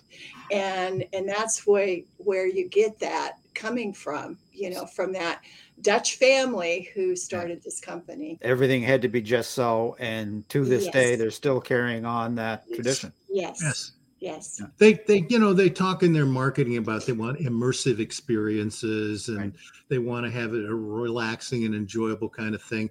And 0.52 1.06
and 1.14 1.28
that's 1.28 1.66
where 1.66 2.00
where 2.18 2.48
you 2.48 2.70
get 2.70 3.00
that 3.00 3.38
coming 3.54 3.94
from 3.94 4.38
you 4.52 4.70
know 4.70 4.86
from 4.86 5.14
that 5.14 5.42
Dutch 5.82 6.16
family 6.16 6.90
who 6.94 7.16
started 7.16 7.62
this 7.64 7.80
company. 7.80 8.40
Everything 8.42 8.82
had 8.82 9.02
to 9.02 9.10
be 9.10 9.22
just 9.22 9.52
so, 9.52 9.96
and 10.00 10.48
to 10.50 10.64
this 10.64 10.88
day, 10.88 11.16
they're 11.16 11.32
still 11.32 11.60
carrying 11.60 12.06
on 12.06 12.36
that 12.36 12.66
tradition. 12.74 13.12
yes. 13.30 13.92
Yes. 14.20 14.60
yes. 14.60 14.70
They, 14.78 14.94
they, 14.94 15.26
you 15.30 15.38
know, 15.38 15.54
they 15.54 15.70
talk 15.70 16.02
in 16.02 16.14
their 16.14 16.26
marketing 16.26 16.78
about 16.78 17.06
they 17.06 17.14
want 17.14 17.40
immersive 17.40 18.00
experiences 18.00 19.28
and 19.28 19.38
Right. 19.38 19.54
they 19.90 20.00
want 20.00 20.26
to 20.26 20.32
have 20.32 20.54
it 20.54 20.66
a 20.66 20.74
relaxing 20.74 21.66
and 21.66 21.76
enjoyable 21.76 22.30
kind 22.30 22.56
of 22.56 22.64
thing. 22.64 22.90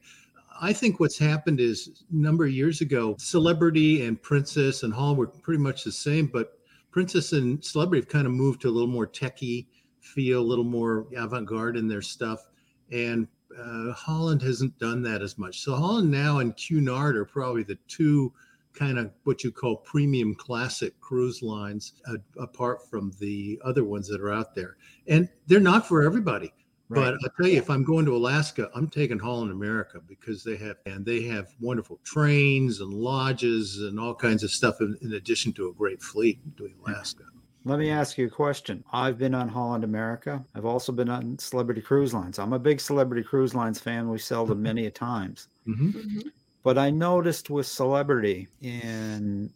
I 0.61 0.73
think 0.73 1.01
what's 1.01 1.19
happened 1.19 1.61
is 1.61 2.05
a 2.13 2.17
number 2.17 2.45
of 2.45 2.53
years 2.53 2.81
ago, 2.81 3.17
Celebrity 3.19 4.07
and 4.07 4.21
Princess 4.21 4.83
and 4.83 4.93
Hall 4.93 5.17
were 5.17 5.27
pretty 5.27 5.63
much 5.63 5.85
the 5.85 5.93
same, 5.93 6.27
but 6.27 6.59
Princess 6.91 7.33
and 7.33 7.65
Celebrity 7.65 8.03
have 8.03 8.09
kind 8.09 8.27
of 8.27 8.33
moved 8.33 8.63
to 8.63 8.69
a 8.69 8.71
little 8.71 8.89
more 8.89 9.07
techie 9.07 9.67
feel, 10.01 10.41
a 10.41 10.43
little 10.43 10.65
more 10.65 11.07
avant-garde 11.17 11.77
in 11.77 11.89
their 11.89 12.03
stuff, 12.03 12.49
and 12.93 13.27
uh, 13.59 13.93
Holland 13.93 14.43
hasn't 14.43 14.79
done 14.79 15.03
that 15.03 15.23
as 15.23 15.39
much. 15.39 15.61
So 15.61 15.75
Holland 15.75 16.11
now 16.11 16.39
and 16.39 16.57
Cunard 16.57 17.17
are 17.17 17.25
probably 17.25 17.63
the 17.63 17.79
two 17.89 18.33
kind 18.75 18.99
of 18.99 19.13
what 19.23 19.45
you 19.45 19.53
call 19.53 19.77
premium 19.77 20.35
classic 20.35 21.01
cruise 21.01 21.43
lines, 21.43 21.95
uh, 22.09 22.17
apart 22.39 22.89
from 22.89 23.13
the 23.21 23.61
other 23.65 23.85
ones 23.85 24.09
that 24.09 24.21
are 24.21 24.33
out 24.33 24.55
there, 24.55 24.77
and 25.07 25.29
they're 25.47 25.61
not 25.61 25.87
for 25.87 26.03
everybody. 26.03 26.53
But 26.91 27.14
I'll 27.14 27.31
tell 27.37 27.49
you, 27.49 27.57
if 27.59 27.71
I'm 27.71 27.83
going 27.83 28.05
to 28.05 28.14
Alaska, 28.14 28.71
I'm 28.75 28.88
taking 28.88 29.19
Holland 29.19 29.50
America 29.50 30.00
because 30.07 30.45
they 30.45 30.57
have 30.57 30.76
and 30.87 31.05
they 31.05 31.23
have 31.23 31.49
wonderful 31.61 31.99
trains 32.05 32.81
and 32.81 32.93
lodges 32.93 33.81
and 33.81 33.99
all 33.99 34.14
kinds 34.14 34.43
of 34.45 34.50
stuff 34.50 34.81
in, 34.81 34.97
in 35.00 35.14
addition 35.14 35.53
to 35.55 35.69
a 35.69 35.73
great 35.73 36.03
fleet 36.03 36.38
doing 36.57 36.75
Alaska. 36.87 37.25
Let 37.67 37.79
me 37.79 37.91
ask 37.91 38.19
you 38.19 38.26
a 38.26 38.31
question. 38.31 38.85
I've 38.93 39.17
been 39.17 39.35
on 39.35 39.49
Holland 39.49 39.85
America. 39.85 40.45
I've 40.55 40.67
also 40.67 40.93
been 40.93 41.09
on 41.09 41.38
Celebrity 41.38 41.81
Cruise 41.81 42.12
Lines. 42.12 42.38
I'm 42.38 42.53
a 42.53 42.59
big 42.59 42.79
Celebrity 42.79 43.23
Cruise 43.23 43.55
Lines 43.55 43.81
fan. 43.81 44.11
We 44.11 44.19
sailed 44.19 44.49
them 44.49 44.62
many 44.62 44.85
a 44.87 44.91
times. 44.91 45.49
hmm 45.64 45.88
Mhm. 45.88 46.31
But 46.62 46.76
I 46.79 46.91
noticed 46.91 47.49
with 47.50 47.67
Celebrity 47.67 48.49
in 48.61 49.50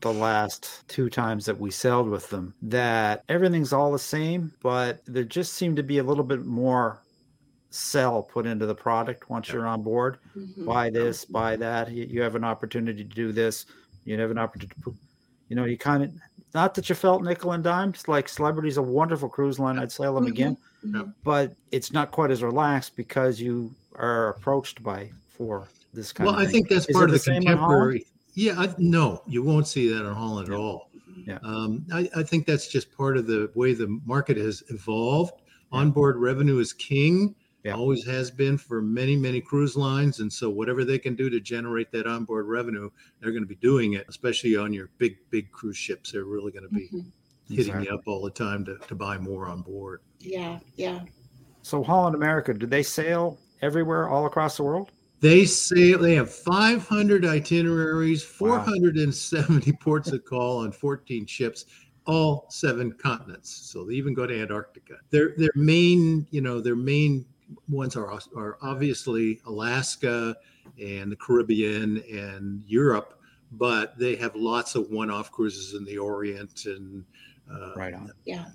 the 0.00 0.12
last 0.12 0.82
two 0.88 1.08
times 1.08 1.44
that 1.46 1.58
we 1.58 1.70
sailed 1.70 2.08
with 2.08 2.28
them 2.30 2.54
that 2.62 3.24
everything's 3.28 3.72
all 3.72 3.92
the 3.92 3.98
same, 3.98 4.52
but 4.62 5.00
there 5.06 5.24
just 5.24 5.54
seemed 5.54 5.76
to 5.76 5.82
be 5.82 5.98
a 5.98 6.02
little 6.02 6.24
bit 6.24 6.44
more 6.44 7.02
sell 7.70 8.22
put 8.22 8.46
into 8.46 8.66
the 8.66 8.74
product 8.74 9.28
once 9.28 9.50
you're 9.50 9.66
on 9.66 9.82
board. 9.82 10.18
Mhm. 10.36 10.64
Buy 10.66 10.90
this, 10.90 11.24
buy 11.24 11.56
that. 11.56 11.90
You, 11.90 12.04
you 12.04 12.22
have 12.22 12.34
an 12.34 12.44
opportunity 12.44 13.04
to 13.04 13.14
do 13.14 13.32
this. 13.32 13.66
You 14.04 14.18
have 14.20 14.30
an 14.30 14.38
opportunity 14.38 14.80
to, 14.84 14.94
you 15.48 15.56
know, 15.56 15.64
you 15.64 15.76
kind 15.76 16.04
of, 16.04 16.12
not 16.54 16.74
that 16.74 16.88
you 16.88 16.94
felt 16.94 17.22
nickel 17.22 17.52
and 17.52 17.62
dime. 17.64 17.90
It's 17.90 18.08
like 18.08 18.28
Celebrity's 18.28 18.76
a 18.78 18.82
wonderful 18.82 19.28
cruise 19.28 19.58
line. 19.58 19.78
I'd 19.78 19.92
sail 19.92 20.14
them 20.14 20.24
Mhm. 20.26 20.30
again, 20.30 20.56
Mhm. 20.86 21.12
but 21.24 21.54
it's 21.72 21.92
not 21.92 22.12
quite 22.12 22.30
as 22.30 22.42
relaxed 22.42 22.96
because 22.96 23.40
you 23.40 23.74
are 23.96 24.28
approached 24.30 24.82
by 24.82 25.10
for 25.28 25.68
this 25.92 26.12
kind 26.12 26.26
Well, 26.26 26.34
of 26.36 26.40
Well, 26.40 26.48
I 26.48 26.50
think 26.52 26.68
that's 26.68 26.86
Is 26.88 26.94
part 26.94 27.06
of 27.06 27.10
the 27.12 27.18
the 27.18 27.24
same 27.24 27.42
contemporary. 27.42 28.06
Yeah, 28.36 28.60
I, 28.60 28.74
no, 28.78 29.22
you 29.26 29.42
won't 29.42 29.66
see 29.66 29.88
that 29.88 30.04
in 30.06 30.12
Holland 30.14 30.48
at 30.50 30.54
all. 30.54 30.90
Yeah. 31.26 31.38
Um, 31.42 31.86
I, 31.92 32.08
I 32.14 32.22
think 32.22 32.46
that's 32.46 32.68
just 32.68 32.92
part 32.96 33.16
of 33.16 33.26
the 33.26 33.50
way 33.54 33.72
the 33.72 33.88
market 34.04 34.36
has 34.36 34.62
evolved. 34.68 35.40
Onboard 35.72 36.16
revenue 36.18 36.58
is 36.58 36.72
king, 36.74 37.34
Yeah. 37.64 37.74
always 37.74 38.04
has 38.06 38.30
been 38.30 38.58
for 38.58 38.82
many, 38.82 39.16
many 39.16 39.40
cruise 39.40 39.74
lines. 39.74 40.20
And 40.20 40.30
so, 40.32 40.50
whatever 40.50 40.84
they 40.84 40.98
can 40.98 41.14
do 41.16 41.30
to 41.30 41.40
generate 41.40 41.90
that 41.92 42.06
onboard 42.06 42.46
revenue, 42.46 42.90
they're 43.20 43.32
going 43.32 43.42
to 43.42 43.48
be 43.48 43.56
doing 43.56 43.94
it, 43.94 44.04
especially 44.08 44.54
on 44.56 44.72
your 44.74 44.90
big, 44.98 45.16
big 45.30 45.50
cruise 45.50 45.78
ships. 45.78 46.12
They're 46.12 46.24
really 46.26 46.52
going 46.52 46.68
to 46.68 46.74
be 46.74 46.88
Mhm. 46.92 47.10
hitting 47.48 47.58
Exactly. 47.58 47.86
you 47.86 47.94
up 47.94 48.02
all 48.06 48.22
the 48.22 48.30
time 48.30 48.64
to, 48.66 48.76
to 48.86 48.94
buy 48.94 49.16
more 49.18 49.46
on 49.48 49.62
board. 49.62 50.02
yeah 50.20 50.58
yeah 50.76 51.00
So 51.62 51.82
Holland 51.82 52.14
America, 52.14 52.52
do 52.54 52.66
they 52.66 52.82
sail 52.82 53.38
everywhere 53.62 54.08
all 54.08 54.26
across 54.26 54.58
the 54.58 54.62
world? 54.62 54.92
They 55.26 55.44
say 55.44 55.94
they 55.94 56.14
have 56.14 56.32
500 56.32 57.24
itineraries, 57.24 58.22
Wow. 58.40 58.62
470 58.64 59.72
ports 59.80 60.12
of 60.12 60.24
call 60.24 60.58
on 60.58 60.70
14 60.70 61.26
ships, 61.26 61.64
all 62.06 62.46
seven 62.48 62.92
continents. 62.92 63.50
So 63.50 63.84
they 63.84 63.94
even 63.94 64.14
go 64.14 64.24
to 64.26 64.40
Antarctica. 64.40 64.98
Their 65.10 65.34
their 65.36 65.50
main, 65.56 66.28
you 66.30 66.40
know, 66.42 66.60
their 66.60 66.76
main 66.76 67.26
ones 67.68 67.96
are 67.96 68.08
are 68.36 68.56
obviously 68.62 69.40
Alaska 69.46 70.36
and 70.80 71.10
the 71.10 71.16
Caribbean 71.16 72.04
and 72.08 72.62
Europe, 72.64 73.18
but 73.50 73.98
they 73.98 74.14
have 74.14 74.36
lots 74.36 74.76
of 74.76 74.90
one-off 74.90 75.32
cruises 75.32 75.74
in 75.74 75.84
the 75.84 75.98
Orient 75.98 76.66
and 76.66 77.04
uh, 77.52 77.72
Right 77.74 77.94
on. 77.94 78.12
yeah 78.24 78.46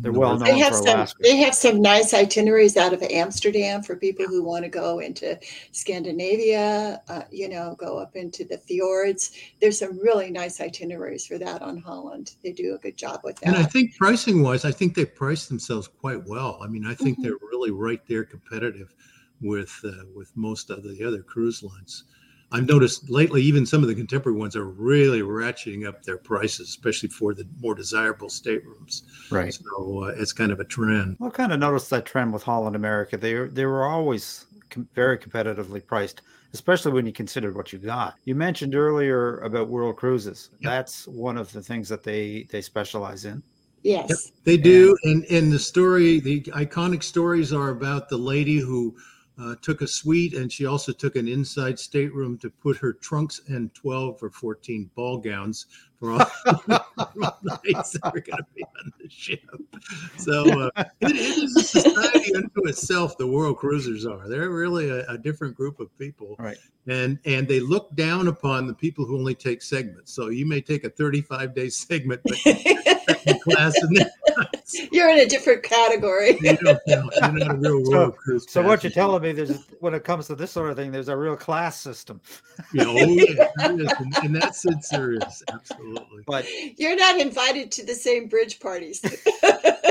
They're 0.00 0.12
well 0.12 0.38
known 0.38 0.44
they 0.44 0.58
have 0.58 0.72
for 0.72 0.78
some 0.82 0.96
Alaska. 1.00 1.18
they 1.22 1.36
have 1.36 1.54
some 1.54 1.82
nice 1.82 2.14
itineraries 2.14 2.76
out 2.76 2.94
of 2.94 3.02
amsterdam 3.02 3.82
for 3.82 3.96
people 3.96 4.26
who 4.26 4.42
want 4.42 4.64
to 4.64 4.70
go 4.70 4.98
into 5.00 5.38
scandinavia 5.72 7.02
uh, 7.08 7.22
you 7.30 7.48
know 7.48 7.74
go 7.78 7.98
up 7.98 8.16
into 8.16 8.44
the 8.44 8.58
fjords 8.58 9.32
there's 9.60 9.78
some 9.78 9.98
really 9.98 10.30
nice 10.30 10.60
itineraries 10.60 11.26
for 11.26 11.38
that 11.38 11.60
on 11.62 11.76
holland 11.76 12.34
they 12.42 12.52
do 12.52 12.74
a 12.74 12.78
good 12.78 12.96
job 12.96 13.20
with 13.24 13.36
that. 13.40 13.48
And 13.48 13.56
I 13.56 13.64
think 13.64 13.96
pricing 13.96 14.42
wise, 14.42 14.64
I 14.64 14.70
think 14.72 14.94
they 14.94 15.04
price 15.04 15.46
themselves 15.46 15.88
quite 15.88 16.24
well. 16.26 16.58
I 16.62 16.66
mean, 16.66 16.84
I 16.86 16.94
think 16.94 17.18
Mhm. 17.18 17.22
they're 17.22 17.38
really 17.50 17.70
right 17.70 18.00
there 18.06 18.24
competitive 18.24 18.94
with 19.40 19.72
uh, 19.84 20.04
with 20.14 20.30
most 20.36 20.70
of 20.70 20.82
the 20.82 21.04
other 21.06 21.22
cruise 21.22 21.62
lines. 21.62 22.04
I've 22.54 22.68
noticed 22.68 23.10
lately, 23.10 23.42
even 23.42 23.66
some 23.66 23.82
of 23.82 23.88
the 23.88 23.94
contemporary 23.94 24.38
ones 24.38 24.54
are 24.54 24.64
really 24.66 25.22
ratcheting 25.22 25.86
up 25.88 26.02
their 26.04 26.16
prices, 26.18 26.68
especially 26.68 27.08
for 27.08 27.34
the 27.34 27.46
more 27.60 27.74
desirable 27.74 28.28
staterooms. 28.28 29.02
Right. 29.30 29.52
So 29.52 30.04
uh, 30.04 30.14
it's 30.16 30.32
kind 30.32 30.52
of 30.52 30.60
a 30.60 30.64
trend. 30.64 31.16
I 31.20 31.28
kind 31.30 31.52
of 31.52 31.58
noticed 31.58 31.90
that 31.90 32.06
trend 32.06 32.32
with 32.32 32.44
Holland 32.44 32.76
America. 32.76 33.16
They 33.16 33.34
were- 33.34 33.48
they 33.48 33.66
were 33.66 33.84
always 33.84 34.46
com- 34.70 34.88
very 34.94 35.18
competitively 35.18 35.84
priced, 35.84 36.22
especially 36.52 36.92
when 36.92 37.06
you 37.06 37.12
considered 37.12 37.56
what 37.56 37.72
you 37.72 37.78
got. 37.80 38.14
You 38.24 38.34
mentioned 38.36 38.74
earlier 38.76 39.38
about 39.38 39.68
World 39.68 39.96
Cruises. 39.96 40.50
Yep. 40.60 40.70
That's 40.70 41.08
one 41.08 41.36
of 41.36 41.50
the 41.52 41.60
things 41.62 41.88
that 41.88 42.02
they 42.04 42.46
they 42.52 42.60
specialize 42.62 43.24
in. 43.24 43.42
yes 43.82 44.06
Yep, 44.10 44.18
they 44.44 44.56
do. 44.56 44.96
And 45.04 45.24
and 45.30 45.52
the 45.52 45.58
story, 45.58 46.20
the 46.20 46.40
iconic 46.64 47.02
stories 47.02 47.52
are 47.52 47.70
about 47.70 48.08
the 48.08 48.16
lady 48.18 48.58
who 48.58 48.94
uh, 49.38 49.56
took 49.62 49.82
a 49.82 49.86
suite 49.86 50.34
and 50.34 50.52
she 50.52 50.64
also 50.64 50.92
took 50.92 51.16
an 51.16 51.26
inside 51.26 51.78
stateroom 51.78 52.38
to 52.38 52.50
put 52.50 52.76
her 52.76 52.92
trunks 52.92 53.40
and 53.48 53.74
12 53.74 54.22
or 54.22 54.30
14 54.30 54.90
ball 54.94 55.18
gowns 55.18 55.66
for 55.98 56.12
all, 56.12 56.26
all 56.68 57.38
nights 57.42 57.92
that 57.92 58.12
were 58.12 58.20
going 58.20 58.38
to 58.38 58.46
be 58.54 58.62
on 58.62 58.92
the 59.02 59.08
ship. 59.08 59.40
So 60.18 60.66
uh, 60.66 60.70
it, 60.76 61.10
it 61.10 61.16
is 61.16 61.56
a 61.56 61.62
society 61.62 62.34
unto 62.36 62.68
itself. 62.68 63.16
The 63.18 63.26
world 63.26 63.58
cruisers 63.58 64.06
are. 64.06 64.28
They're 64.28 64.50
really 64.50 64.88
a, 64.90 65.04
a 65.06 65.18
different 65.18 65.56
group 65.56 65.80
of 65.80 65.96
people. 65.98 66.36
Right. 66.38 66.58
And 66.86 67.18
and 67.24 67.48
they 67.48 67.60
look 67.60 67.94
down 67.96 68.28
upon 68.28 68.66
the 68.66 68.74
people 68.74 69.06
who 69.06 69.16
only 69.18 69.34
take 69.34 69.62
segments. 69.62 70.12
So 70.12 70.28
you 70.28 70.46
may 70.46 70.60
take 70.60 70.84
a 70.84 70.90
35 70.90 71.54
day 71.54 71.70
segment, 71.70 72.20
but 72.24 72.34
class 73.42 73.74
and 73.80 74.06
You're 74.92 75.08
in 75.10 75.18
a 75.18 75.26
different 75.26 75.62
category. 75.62 76.38
You 76.40 76.56
don't 76.56 76.80
count. 76.88 77.12
You're 77.16 77.32
not 77.32 77.50
a 77.50 77.58
real 77.58 77.84
So- 77.90 78.10
cruise 78.12 78.46
So 78.50 78.62
what 78.62 78.82
you're 78.82 78.90
telling 78.92 79.22
me 79.22 79.32
there's 79.32 79.64
when 79.80 79.94
it 79.94 80.04
comes 80.04 80.26
to 80.28 80.34
this 80.34 80.50
sort 80.50 80.70
of 80.70 80.76
thing, 80.76 80.90
there's 80.90 81.08
a 81.08 81.16
real 81.16 81.36
class 81.36 81.78
system. 81.80 82.20
Yeah, 82.72 82.84
oh, 82.86 82.94
yeah, 82.96 83.48
there 83.56 83.80
is. 83.80 83.92
In, 84.00 84.26
in 84.26 84.32
that 84.34 84.54
sense, 84.54 84.88
there 84.88 85.12
is 85.12 85.42
absolutely. 85.52 86.22
But 86.26 86.46
You're 86.78 86.96
not 86.96 87.20
invited 87.20 87.70
to 87.72 87.84
the 87.84 87.94
same 87.94 88.28
bridge 88.28 88.60
parties. 88.60 89.00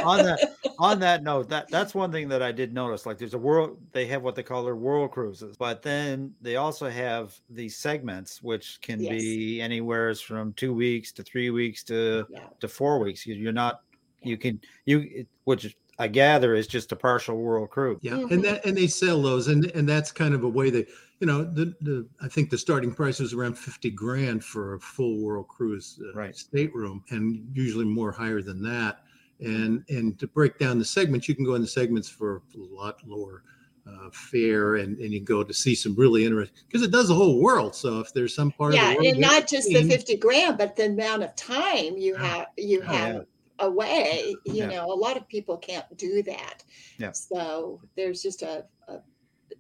on 0.03 0.25
that 0.25 0.39
on 0.79 0.99
that 0.99 1.23
note, 1.23 1.49
that 1.49 1.69
that's 1.69 1.93
one 1.93 2.11
thing 2.11 2.27
that 2.29 2.41
I 2.41 2.51
did 2.51 2.73
notice. 2.73 3.05
Like 3.05 3.17
there's 3.17 3.33
a 3.35 3.37
world 3.39 3.77
they 3.91 4.05
have 4.07 4.23
what 4.23 4.35
they 4.35 4.43
call 4.43 4.63
their 4.63 4.75
world 4.75 5.11
cruises, 5.11 5.55
but 5.55 5.81
then 5.81 6.33
they 6.41 6.55
also 6.55 6.89
have 6.89 7.39
these 7.49 7.75
segments 7.77 8.41
which 8.41 8.79
can 8.81 8.99
Yes. 8.99 9.11
be 9.21 9.61
anywhere 9.61 10.13
from 10.15 10.53
two 10.53 10.73
weeks 10.73 11.11
to 11.13 11.23
three 11.23 11.49
weeks 11.49 11.83
to 11.85 12.25
yeah. 12.29 12.39
to 12.59 12.67
four 12.67 12.99
weeks. 12.99 13.25
You're 13.25 13.51
not 13.53 13.81
you 14.23 14.37
can 14.37 14.59
you 14.85 15.25
which 15.45 15.75
I 15.99 16.07
gather 16.07 16.55
is 16.55 16.67
just 16.67 16.91
a 16.91 16.95
partial 16.95 17.37
world 17.37 17.69
cruise. 17.69 17.99
Yeah, 18.01 18.17
Mhm. 18.17 18.29
and 18.31 18.43
that 18.45 18.65
and 18.65 18.75
they 18.77 18.87
sell 18.87 19.21
those, 19.21 19.47
and 19.47 19.65
and 19.71 19.87
that's 19.87 20.11
kind 20.11 20.33
of 20.33 20.43
a 20.43 20.49
way 20.49 20.69
they, 20.69 20.87
you 21.19 21.27
know, 21.27 21.43
the 21.43 21.73
the 21.81 22.09
I 22.21 22.27
think 22.27 22.49
the 22.49 22.57
starting 22.57 22.93
price 22.93 23.19
is 23.19 23.33
around 23.33 23.57
fifty 23.57 23.91
grand 23.91 24.43
for 24.43 24.75
a 24.75 24.79
full 24.79 25.21
world 25.23 25.47
cruise 25.47 25.99
uh, 26.03 26.13
Right. 26.13 26.35
stateroom, 26.35 27.03
and 27.11 27.47
usually 27.55 27.85
more 27.85 28.11
higher 28.11 28.41
than 28.41 28.61
that. 28.63 29.01
And 29.39 29.83
and 29.89 30.17
to 30.19 30.27
break 30.27 30.57
down 30.57 30.79
the 30.79 30.85
segments, 30.85 31.27
you 31.29 31.35
can 31.35 31.45
go 31.45 31.55
in 31.55 31.61
the 31.61 31.67
segments 31.67 32.09
for 32.09 32.37
a 32.55 32.59
lot 32.59 32.95
lower 33.05 33.43
uh, 33.85 34.09
fare, 34.11 34.75
and 34.75 34.97
and 34.99 35.13
you 35.13 35.21
go 35.23 35.43
to 35.43 35.53
see 35.53 35.75
some 35.75 35.95
really 35.95 36.25
interesting 36.25 36.55
because 36.67 36.81
it 36.85 36.91
does 36.91 37.07
the 37.09 37.15
whole 37.15 37.41
world. 37.41 37.75
So 37.75 37.99
if 37.99 38.13
there's 38.13 38.35
some 38.35 38.51
part 38.51 38.75
Yeah, 38.75 38.83
of 38.83 38.95
the 38.97 38.97
and 39.05 39.19
not 39.19 39.47
just 39.47 39.71
the 39.73 39.83
50 39.83 40.15
grand, 40.17 40.57
but 40.57 40.75
the 40.75 40.85
amount 40.87 41.23
of 41.23 41.35
time 41.35 41.97
you 41.97 42.15
Yeah. 42.15 42.33
have 42.35 42.47
you 42.57 42.81
Oh, 42.87 42.91
have 42.91 43.11
yeah. 43.13 43.21
Away. 43.59 44.35
You 44.45 44.53
Yeah. 44.53 44.67
know, 44.67 44.85
a 44.91 44.95
lot 44.95 45.17
of 45.17 45.27
people 45.27 45.57
can't 45.57 45.85
do 45.97 46.23
that. 46.23 46.63
Yeah. 46.97 47.11
So 47.11 47.81
there's 47.95 48.21
just 48.21 48.41
a, 48.41 48.65
a 48.87 48.99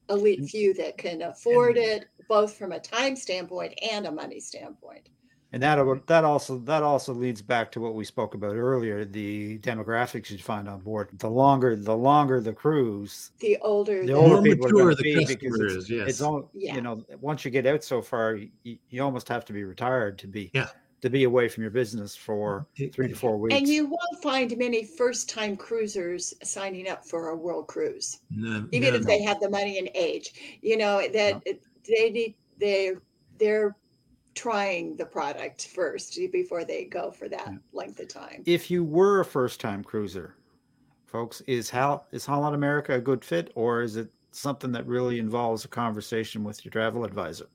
elite 0.09 0.41
mm. 0.41 0.49
few 0.49 0.73
that 0.75 0.97
can 0.97 1.21
afford 1.21 1.77
it, 1.77 2.05
both 2.27 2.55
from 2.57 2.71
a 2.71 2.79
time 2.79 3.15
standpoint 3.15 3.73
and 3.91 4.05
a 4.05 4.11
money 4.11 4.39
standpoint. 4.39 5.09
And 5.53 5.61
that 5.61 6.07
that 6.07 6.23
also 6.23 6.57
that 6.59 6.81
also 6.81 7.13
leads 7.13 7.43
back 7.43 7.71
to 7.73 7.79
what 7.79 7.93
we 7.93 8.03
spoke 8.05 8.33
about 8.33 8.55
earlier, 8.55 9.05
the 9.05 9.59
demographics 9.59 10.31
you 10.31 10.39
find 10.39 10.67
on 10.67 10.79
board. 10.79 11.09
The 11.19 11.29
longer 11.29 11.75
the 11.75 11.95
longer 11.95 12.41
the 12.41 12.53
cruise, 12.53 13.29
The 13.39 13.59
older, 13.61 14.01
the 14.01 14.07
the- 14.07 14.13
older 14.13 14.35
more 14.35 14.41
people 14.41 14.65
are 14.65 14.69
mature 14.69 14.83
going 14.85 14.95
the 14.95 14.95
to 14.95 15.03
be 15.03 15.25
because 15.25 15.59
it's, 15.59 15.73
is, 15.75 15.89
yes. 15.91 16.09
it's 16.09 16.21
all 16.21 16.49
Yeah. 16.53 16.73
you 16.73 16.81
know. 16.81 17.05
Once 17.21 17.45
you 17.45 17.51
get 17.51 17.67
out 17.67 17.83
so 17.83 18.01
far, 18.01 18.33
you, 18.63 18.79
you 18.89 19.03
almost 19.03 19.29
have 19.29 19.45
to 19.45 19.53
be 19.53 19.63
retired 19.63 20.17
to 20.19 20.27
be 20.27 20.49
Yeah. 20.55 20.69
To 21.03 21.09
be 21.09 21.25
away 21.25 21.49
from 21.49 21.63
your 21.63 21.69
business 21.69 22.15
for 22.15 22.65
three 22.93 23.09
to 23.09 23.13
four 23.13 23.37
weeks. 23.37 23.53
and 23.57 23.67
you 23.67 23.85
won't 23.85 24.23
find 24.23 24.57
many 24.57 24.85
first-time 24.85 25.57
cruisers 25.57 26.33
signing 26.43 26.87
up 26.87 27.05
for 27.05 27.27
a 27.29 27.35
world 27.35 27.67
cruise. 27.67 28.21
No, 28.31 28.65
even 28.71 28.91
no, 28.93 28.95
if 28.99 29.01
no. 29.01 29.07
they 29.07 29.21
have 29.21 29.41
the 29.41 29.49
money 29.49 29.77
and 29.77 29.89
age 29.95 30.59
you 30.61 30.77
know 30.77 31.05
that 31.09 31.43
it- 31.45 31.61
they 31.85 32.09
need 32.09 32.35
they 32.57 32.93
they're 33.37 33.75
trying 34.33 34.95
the 34.95 35.05
product 35.05 35.67
first 35.75 36.17
before 36.31 36.63
they 36.63 36.85
go 36.85 37.11
for 37.11 37.27
that 37.27 37.47
Yeah. 37.51 37.57
length 37.73 37.99
of 37.99 38.07
time 38.07 38.41
if 38.45 38.71
you 38.71 38.85
were 38.85 39.19
a 39.19 39.25
first 39.25 39.59
time 39.59 39.83
cruiser, 39.83 40.37
folks, 41.05 41.41
is 41.41 41.69
how 41.69 42.05
is 42.13 42.25
Holland 42.25 42.55
America 42.55 42.93
a 42.95 43.01
good 43.01 43.25
fit, 43.25 43.51
or 43.55 43.81
is 43.81 43.97
it 43.97 44.09
something 44.31 44.71
that 44.71 44.87
really 44.87 45.19
involves 45.19 45.65
a 45.65 45.67
conversation 45.67 46.45
with 46.45 46.63
your 46.63 46.71
travel 46.71 47.03
advisor? 47.03 47.47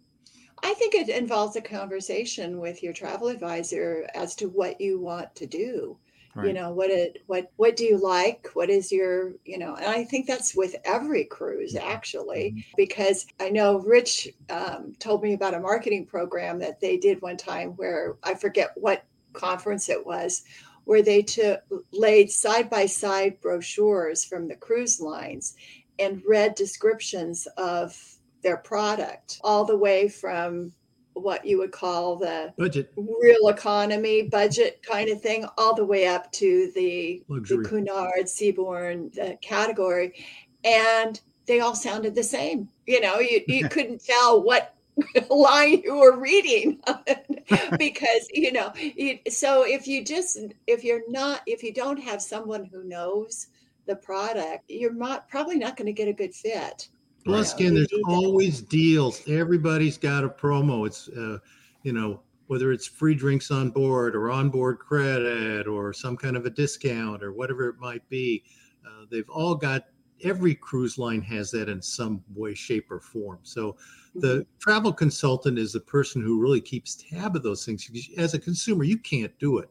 I 0.63 0.75
think 0.75 0.95
it 0.95 1.09
involves 1.09 1.57
a 1.57 1.61
conversation 1.61 2.59
with 2.59 2.83
your 2.83 2.93
travel 2.93 3.29
advisor 3.29 4.09
as 4.15 4.35
to 4.35 4.49
what 4.49 4.81
you 4.81 5.01
want 5.01 5.35
to 5.35 5.47
do 5.47 5.99
you 6.45 6.53
know 6.53 6.73
what 6.73 6.91
it 6.91 7.23
what 7.27 7.51
what 7.57 7.77
do 7.77 7.85
you 7.85 7.99
like? 7.99 8.49
What 8.55 8.71
is 8.71 8.93
your 8.93 9.33
you 9.45 9.59
know 9.59 9.75
and 9.75 9.87
i 9.87 10.05
think 10.05 10.27
that's 10.27 10.55
with 10.55 10.77
every 10.85 11.25
cruise 11.25 11.75
actually 11.75 12.65
because 12.77 13.27
i 13.41 13.49
know 13.49 13.81
rich 13.81 14.29
um, 14.51 14.95
told 14.99 15.23
me 15.23 15.35
about 15.35 15.55
a 15.55 15.61
marketing 15.61 16.07
program 16.07 16.59
that 16.61 16.81
they 16.81 16.97
did 16.97 17.21
one 17.23 17.37
time 17.37 17.71
where 17.71 18.17
i 18.23 18.35
forget 18.35 18.73
what 18.77 19.05
conference 19.33 19.89
it 19.89 20.05
was 20.05 20.45
where 20.85 21.03
they 21.03 21.23
took 21.23 21.61
laid 21.93 22.31
side 22.31 22.71
by 22.71 22.87
side 22.87 23.41
brochures 23.41 24.25
from 24.25 24.49
the 24.49 24.57
cruise 24.57 25.01
lines 25.01 25.57
and 25.99 26.23
read 26.27 26.55
descriptions 26.55 27.47
of 27.57 28.18
their 28.43 28.57
product 28.57 29.41
all 29.43 29.65
the 29.65 29.77
way 29.77 30.09
from 30.09 30.73
what 31.15 31.45
you 31.45 31.59
would 31.59 31.73
call 31.73 32.17
the 32.17 32.53
budget. 32.57 32.93
real 32.97 33.49
economy 33.49 34.23
budget 34.23 34.81
kind 34.83 35.11
of 35.11 35.21
thing 35.21 35.45
all 35.57 35.75
the 35.75 35.85
way 35.85 36.07
up 36.07 36.31
to 36.33 36.71
the 36.75 37.23
the. 37.29 37.65
Cunard 37.65 38.27
Seabourn 38.27 39.13
the 39.13 39.37
category. 39.43 40.15
And 40.65 41.21
they 41.47 41.61
all 41.61 41.75
sounded 41.75 42.15
the 42.15 42.23
same. 42.23 42.69
You 42.87 43.01
know 43.01 43.19
you, 43.19 43.43
you 43.49 43.69
couldn't 43.71 44.05
tell 44.05 44.43
what 44.43 44.75
line 45.31 45.83
you 45.83 45.97
were 45.97 46.19
reading 46.19 46.81
because 47.79 48.29
you 48.33 48.53
know 48.53 48.73
you, 48.77 49.19
so 49.29 49.65
if 49.65 49.87
you 49.87 50.05
just 50.05 50.39
if 50.67 50.85
you're 50.85 51.09
not 51.09 51.43
if 51.47 51.63
you 51.63 51.73
don't 51.73 51.99
have 51.99 52.21
someone 52.21 52.65
who 52.65 52.85
knows 52.85 53.49
the 53.87 53.97
product 53.97 54.65
you're 54.69 54.93
not 54.93 55.29
probably 55.29 55.57
not 55.57 55.77
going 55.77 55.87
to 55.87 55.93
get 55.93 56.09
a 56.09 56.13
good 56.13 56.35
fit 56.35 56.89
Plus, 57.25 57.55
again, 57.55 57.75
there's 57.75 57.89
always 58.07 58.63
deals. 58.63 59.23
Everybody's 59.29 59.99
got 59.99 60.25
a 60.25 60.29
promo. 60.29 60.87
It's, 60.87 61.09
uh, 61.09 61.39
you 61.83 61.93
know, 61.93 62.21
whether 62.47 62.73
it's 62.73 62.87
free 62.87 63.15
drinks 63.15 63.51
on 63.51 63.71
board 63.71 64.17
or 64.17 64.31
onboard 64.31 64.79
credit 64.79 65.67
or 65.67 65.93
some 65.93 66.17
kind 66.17 66.37
of 66.37 66.47
a 66.47 66.51
discount 66.51 67.23
or 67.23 67.33
whatever 67.33 67.69
it 67.69 67.79
might 67.79 68.09
be. 68.09 68.43
Uh, 68.87 69.05
they've 69.11 69.29
all 69.29 69.55
got, 69.55 69.85
every 70.25 70.55
cruise 70.55 70.97
line 70.97 71.21
has 71.21 71.51
that 71.51 71.69
in 71.69 71.83
some 71.83 72.25
way, 72.35 72.55
shape, 72.55 72.91
or 72.91 73.01
form. 73.01 73.39
So 73.43 73.77
the 74.15 74.47
travel 74.59 74.93
consultant 74.93 75.59
is 75.59 75.73
the 75.73 75.81
person 75.81 76.23
who 76.23 76.41
really 76.41 76.61
keeps 76.63 76.97
tab 76.97 77.37
of 77.37 77.43
those 77.43 77.67
things. 77.67 77.91
As 78.17 78.33
a 78.33 78.39
consumer, 78.39 78.85
you 78.85 78.97
can't 78.97 79.39
do 79.39 79.59
it. 79.59 79.69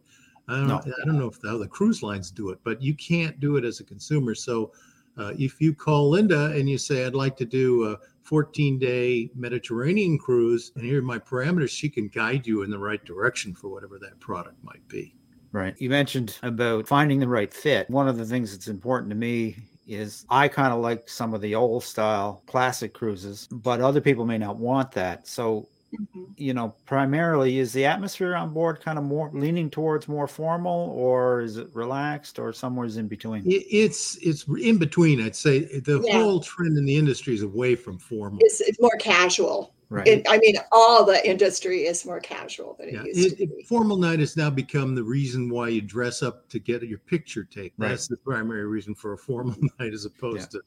I 0.48 0.58
don't, 0.58 0.68
No. 0.68 0.76
I 0.78 1.06
don't 1.06 1.18
know 1.18 1.28
if 1.28 1.42
the, 1.42 1.58
the 1.58 1.68
cruise 1.68 2.04
lines 2.04 2.30
do 2.30 2.50
it, 2.50 2.60
but 2.64 2.82
you 2.82 2.94
can't 2.94 3.40
do 3.40 3.58
it 3.58 3.66
as 3.66 3.80
a 3.80 3.84
consumer. 3.84 4.36
So 4.36 4.72
uh, 5.18 5.34
if 5.38 5.60
you 5.60 5.74
call 5.74 6.10
Linda 6.10 6.52
and 6.52 6.70
you 6.70 6.78
say, 6.78 7.06
I'd 7.06 7.16
like 7.16 7.36
to 7.38 7.46
do 7.46 7.92
a 7.92 7.98
14 8.24 8.78
day 8.78 9.30
Mediterranean 9.36 10.18
cruise, 10.18 10.72
and 10.76 10.86
here 10.86 11.00
are 11.00 11.04
my 11.04 11.18
parameters, 11.18 11.70
she 11.70 11.90
can 11.90 12.08
guide 12.10 12.46
you 12.46 12.64
in 12.64 12.70
the 12.70 12.80
right 12.80 13.04
direction 13.06 13.54
for 13.54 13.70
whatever 13.70 13.98
that 14.00 14.20
product 14.20 14.62
might 14.64 14.86
be. 14.88 15.16
Right. 15.52 15.76
You 15.80 15.90
mentioned 15.90 16.38
about 16.44 16.88
finding 16.88 17.20
the 17.20 17.28
right 17.28 17.54
fit. 17.54 17.90
One 17.90 18.08
of 18.08 18.18
the 18.18 18.26
things 18.26 18.52
that's 18.52 18.68
important 18.68 19.10
to 19.12 19.16
me 19.16 19.56
is 19.88 20.26
I 20.30 20.50
kind 20.50 20.74
of 20.74 20.82
like 20.82 21.08
some 21.08 21.34
of 21.34 21.42
the 21.42 21.56
old 21.56 21.84
style 21.84 22.44
classic 22.46 22.94
cruises, 22.94 23.48
but 23.50 23.80
other 23.80 24.02
people 24.02 24.26
may 24.26 24.38
not 24.38 24.58
want 24.58 24.92
that. 24.92 25.28
So, 25.28 25.70
Mhm. 25.94 26.28
you 26.36 26.54
know, 26.54 26.76
primarily 26.86 27.60
is 27.60 27.72
the 27.72 27.86
atmosphere 27.86 28.36
on 28.36 28.54
board 28.54 28.82
kind 28.82 28.98
of 28.98 29.06
more 29.06 29.32
leaning 29.34 29.70
towards 29.70 30.08
more 30.08 30.28
formal 30.28 30.90
or 30.90 31.42
is 31.42 31.58
it 31.58 31.70
relaxed 31.74 32.40
or 32.40 32.52
somewhere's 32.52 32.98
in 32.98 33.08
between? 33.08 33.50
It, 33.50 33.64
it's 33.70 34.18
it's 34.22 34.44
in 34.62 34.78
between. 34.78 35.22
I'd 35.22 35.36
say 35.36 35.80
the 35.80 36.02
Yeah. 36.06 36.22
whole 36.22 36.42
trend 36.42 36.78
in 36.78 36.86
the 36.86 36.96
industry 36.96 37.34
is 37.36 37.42
away 37.44 37.76
from 37.76 37.98
formal. 38.00 38.40
it's, 38.42 38.60
it's 38.62 38.80
more 38.82 38.98
casual 39.00 39.74
Right. 39.90 40.06
it, 40.06 40.26
I 40.30 40.38
mean, 40.40 40.58
all 40.74 41.06
the 41.06 41.26
industry 41.26 41.86
is 41.88 42.06
more 42.06 42.20
casual 42.20 42.76
than 42.78 42.90
it 42.90 42.94
Yeah, 42.96 43.04
used 43.06 43.32
it, 43.34 43.38
to 43.38 43.44
it- 43.44 43.58
be. 43.58 43.64
formal 43.64 43.96
night 43.96 44.20
has 44.20 44.36
now 44.36 44.50
become 44.50 44.94
the 44.96 45.04
reason 45.04 45.48
why 45.50 45.70
you 45.70 45.80
dress 45.82 46.22
up 46.22 46.50
to 46.50 46.60
get 46.60 46.84
your 46.84 47.00
picture 47.00 47.46
taken. 47.46 47.72
Right. 47.78 47.88
That's 47.90 48.10
the 48.10 48.18
primary 48.18 48.66
reason 48.66 48.94
for 48.94 49.14
a 49.14 49.18
formal 49.18 49.56
night, 49.80 49.94
as 49.94 50.04
opposed 50.04 50.52
to 50.52 50.62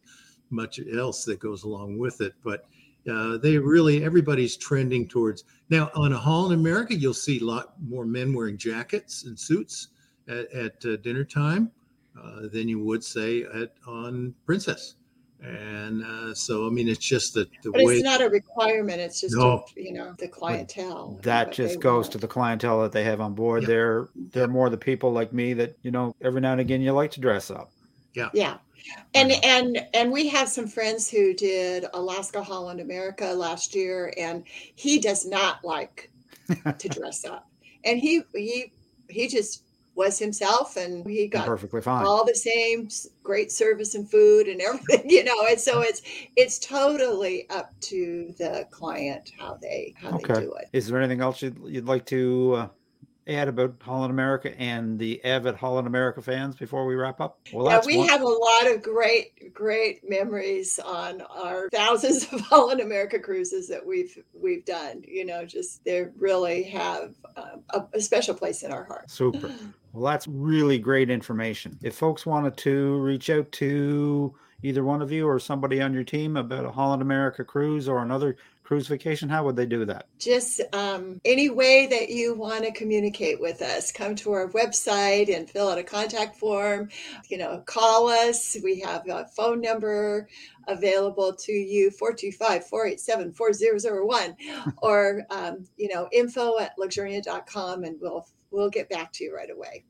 much 0.49 0.81
else 0.97 1.27
that 1.27 1.39
goes 1.39 1.65
along 1.65 1.99
with 1.99 2.23
it. 2.23 2.33
But 2.43 2.65
uh, 3.11 3.39
they 3.39 3.57
really 3.59 4.05
everybody's 4.05 4.57
trending 4.57 5.07
towards 5.09 5.45
now 5.69 5.91
on 5.95 6.13
a 6.13 6.19
Holland 6.19 6.55
America. 6.59 6.95
You'll 6.95 7.15
see 7.15 7.41
a 7.41 7.45
lot 7.45 7.75
more 7.87 8.05
men 8.05 8.35
wearing 8.35 8.57
jackets 8.59 9.25
and 9.25 9.39
suits 9.39 9.89
at, 10.29 10.51
at 10.53 10.85
uh, 10.85 10.97
dinner 10.97 11.25
time 11.25 11.71
uh, 12.21 12.49
than 12.53 12.69
you 12.69 12.79
would 12.85 13.03
say 13.05 13.43
at 13.45 13.73
on 13.87 14.35
Princess. 14.47 14.97
And 15.43 16.05
uh, 16.05 16.35
so, 16.35 16.67
I 16.67 16.71
mean, 16.71 16.87
it's 16.87 16.99
just 16.99 17.33
the, 17.33 17.49
the 17.63 17.71
But 17.73 17.85
way. 17.85 17.95
it's 17.95 18.03
not 18.05 18.21
a 18.21 18.29
requirement. 18.29 19.01
It's 19.01 19.23
just, 19.23 19.35
No. 19.35 19.65
a, 19.75 19.81
you 19.81 19.95
know, 19.95 20.15
the 20.19 20.29
clientele. 20.29 21.13
and 21.15 21.23
that 21.23 21.51
just 21.53 21.81
goes 21.81 22.05
want. 22.05 22.13
to 22.13 22.19
the 22.19 22.29
clientele 22.29 22.83
that 22.83 22.93
they 22.93 23.05
have 23.05 23.23
on 23.23 23.33
board. 23.33 23.63
Yeah. 23.63 23.69
They're 23.69 24.09
they're 24.33 24.49
more 24.49 24.69
the 24.69 24.77
people 24.77 25.13
like 25.13 25.33
me 25.33 25.55
that, 25.55 25.79
you 25.83 25.91
know, 25.93 26.15
every 26.21 26.43
now 26.43 26.53
and 26.53 26.61
again 26.61 26.83
you 26.83 26.93
like 26.93 27.11
to 27.13 27.21
dress 27.21 27.51
up. 27.51 27.73
Yeah. 28.13 28.29
Yeah. 28.35 28.59
And 29.15 29.33
and 29.43 29.87
and 29.95 30.13
we 30.13 30.29
have 30.29 30.49
some 30.49 30.67
friends 30.67 31.11
who 31.11 31.35
did 31.35 31.85
Alaska 31.95 32.43
Holland 32.43 32.81
America 32.81 33.27
last 33.33 33.75
year 33.75 34.13
and 34.17 34.45
he 34.75 34.99
does 34.99 35.27
not 35.27 35.65
like 35.65 36.11
to 36.79 36.89
dress 36.89 37.25
up. 37.25 37.49
And 37.85 37.99
he 37.99 38.23
he 38.35 38.73
he 39.09 39.29
just 39.29 39.65
was 39.97 40.19
himself 40.19 40.77
and 40.77 41.05
he 41.11 41.27
got 41.27 41.45
perfectly 41.47 41.81
fine. 41.81 42.07
all 42.07 42.25
the 42.25 42.35
same 42.35 42.89
great 43.23 43.51
service 43.53 43.95
and 43.97 44.09
food 44.11 44.47
and 44.47 44.61
everything 44.63 45.11
you 45.11 45.23
know 45.25 45.35
and 45.49 45.61
so 45.61 45.83
it's 45.83 46.01
it's 46.37 46.59
totally 46.61 47.51
up 47.51 47.73
to 47.81 48.33
the 48.39 48.67
client 48.71 49.33
how 49.39 49.59
they 49.61 49.93
how 49.99 50.11
Okay. 50.17 50.35
they 50.35 50.41
do 50.43 50.53
it 50.55 50.69
Is 50.73 50.87
there 50.87 50.99
anything 51.01 51.21
else 51.21 51.43
you'd, 51.43 51.59
you'd 51.67 51.87
like 51.87 52.07
to 52.07 52.55
uh, 52.55 52.69
add 53.27 53.49
about 53.49 53.75
Holland 53.81 54.11
America 54.11 54.59
and 54.59 54.99
the 54.99 55.25
avid 55.25 55.55
Holland 55.55 55.87
America 55.87 56.23
fans 56.23 56.57
before 56.57 56.87
we 56.87 56.95
wrap 56.95 57.21
up? 57.21 57.39
Well, 57.53 57.67
yeah, 57.67 57.81
we 57.87 57.99
one- 57.99 58.09
have 58.09 58.23
a 58.23 58.29
lot 58.29 58.67
of 58.67 58.83
great, 58.83 59.53
great 59.55 60.09
memories 60.09 60.79
on 60.79 61.21
our 61.23 61.69
thousands 61.73 62.33
of 62.33 62.41
Holland 62.41 62.81
America 62.81 63.19
cruises 63.19 63.69
that 63.69 63.85
we've 63.85 64.19
we've 64.35 64.65
done. 64.65 65.03
You 65.07 65.25
know, 65.25 65.45
just 65.45 65.85
they 65.85 66.07
really 66.17 66.63
have 66.65 67.15
um, 67.37 67.63
a, 67.71 67.85
a 67.95 68.01
special 68.01 68.35
place 68.35 68.63
in 68.63 68.73
our 68.73 68.85
heart. 68.85 69.11
Super. 69.11 69.53
Well, 69.93 70.13
that's 70.13 70.29
really 70.29 70.79
great 70.79 71.11
information. 71.11 71.77
If 71.83 71.97
folks 71.97 72.25
wanted 72.25 72.57
to 72.59 72.99
reach 72.99 73.29
out 73.29 73.51
to 73.53 74.33
either 74.63 74.85
one 74.85 75.03
of 75.03 75.13
you 75.13 75.27
or 75.27 75.39
somebody 75.39 75.81
on 75.81 75.95
your 75.95 76.05
team 76.05 76.37
about 76.37 76.65
a 76.65 76.71
Holland 76.71 77.03
America 77.03 77.45
cruise 77.45 77.89
or 77.89 78.03
another 78.03 78.37
cruise 78.71 78.87
vacation, 78.87 79.29
how 79.29 79.45
would 79.45 79.57
they 79.57 79.67
do 79.67 79.85
that? 79.85 80.07
Just 80.21 80.61
um, 80.73 81.21
any 81.25 81.51
way 81.51 81.89
that 81.89 82.09
you 82.09 82.35
want 82.35 82.65
to 82.65 82.71
communicate 82.71 83.41
with 83.41 83.63
us. 83.63 83.91
Come 83.91 84.15
to 84.17 84.31
our 84.31 84.49
website 84.51 85.35
and 85.35 85.51
fill 85.51 85.69
out 85.69 85.79
a 85.79 85.83
contact 85.83 86.37
form. 86.37 86.89
You 87.29 87.39
know, 87.39 87.65
call 87.67 88.09
us. 88.09 88.57
We 88.63 88.79
have 88.81 89.09
a 89.09 89.27
phone 89.37 89.61
number 89.61 90.29
available 90.69 91.35
to 91.35 91.53
you 91.53 91.91
425-487-4001 91.91 94.37
or 94.77 95.27
um, 95.31 95.67
you 95.77 95.93
know 95.93 96.09
info 96.13 96.61
at 96.61 96.79
luxurient.com 96.79 97.83
and 97.83 98.01
we'll 98.01 98.25
we'll 98.53 98.71
get 98.71 98.89
back 98.89 99.11
to 99.15 99.25
you 99.25 99.35
right 99.35 99.51
away 99.51 99.83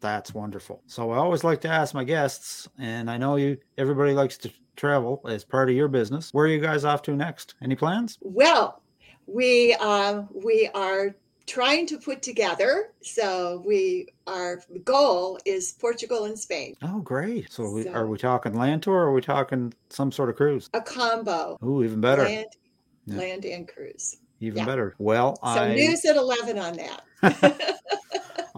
that's 0.00 0.34
wonderful. 0.34 0.82
So 0.86 1.10
I 1.10 1.16
always 1.16 1.44
like 1.44 1.60
to 1.62 1.68
ask 1.68 1.94
my 1.94 2.04
guests, 2.04 2.68
and 2.78 3.10
I 3.10 3.16
know 3.16 3.36
you 3.36 3.58
everybody 3.76 4.12
likes 4.12 4.36
to 4.38 4.50
travel 4.76 5.20
as 5.28 5.44
part 5.44 5.68
of 5.68 5.76
your 5.76 5.88
business. 5.88 6.32
Where 6.32 6.46
are 6.46 6.48
you 6.48 6.60
guys 6.60 6.84
off 6.84 7.02
to 7.02 7.16
next? 7.16 7.54
Any 7.62 7.74
plans? 7.74 8.18
Well, 8.20 8.82
we 9.26 9.76
uh, 9.80 10.22
we 10.32 10.68
are 10.74 11.14
trying 11.46 11.86
to 11.86 11.98
put 11.98 12.22
together. 12.22 12.92
So 13.02 13.62
we 13.66 14.08
our 14.26 14.62
goal 14.84 15.38
is 15.44 15.72
Portugal 15.72 16.24
and 16.24 16.38
Spain. 16.38 16.74
Oh, 16.82 17.00
great! 17.00 17.52
So, 17.52 17.70
we, 17.70 17.88
are 17.88 18.06
we 18.06 18.18
talking 18.18 18.54
land 18.54 18.82
tour, 18.82 18.94
or 18.94 19.06
are 19.06 19.12
we 19.12 19.20
talking 19.20 19.74
some 19.90 20.12
sort 20.12 20.30
of 20.30 20.36
cruise? 20.36 20.70
A 20.74 20.80
combo. 20.80 21.58
Oh, 21.60 21.82
even 21.82 22.00
better. 22.00 22.22
Land, 22.22 22.56
yeah. 23.06 23.16
land 23.16 23.44
and 23.44 23.66
cruise. 23.66 24.16
Even 24.40 24.58
yeah. 24.58 24.66
better. 24.66 24.94
Well, 24.98 25.36
so 25.42 25.48
I... 25.48 25.74
news 25.74 26.04
at 26.04 26.16
eleven 26.16 26.58
on 26.58 26.76
that. 26.76 27.78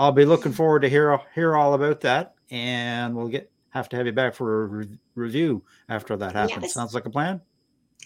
I'll 0.00 0.12
be 0.12 0.24
looking 0.24 0.52
forward 0.52 0.80
to 0.80 0.88
hear 0.88 1.20
hear 1.34 1.54
all 1.54 1.74
about 1.74 2.00
that, 2.00 2.34
and 2.50 3.14
we'll 3.14 3.28
get 3.28 3.52
have 3.68 3.86
to 3.90 3.96
have 3.98 4.06
you 4.06 4.12
back 4.12 4.34
for 4.34 4.62
a 4.62 4.66
re- 4.66 4.98
review 5.14 5.62
after 5.90 6.16
that 6.16 6.32
happens. 6.32 6.62
Yes. 6.62 6.72
Sounds 6.72 6.94
like 6.94 7.04
a 7.04 7.10
plan. 7.10 7.42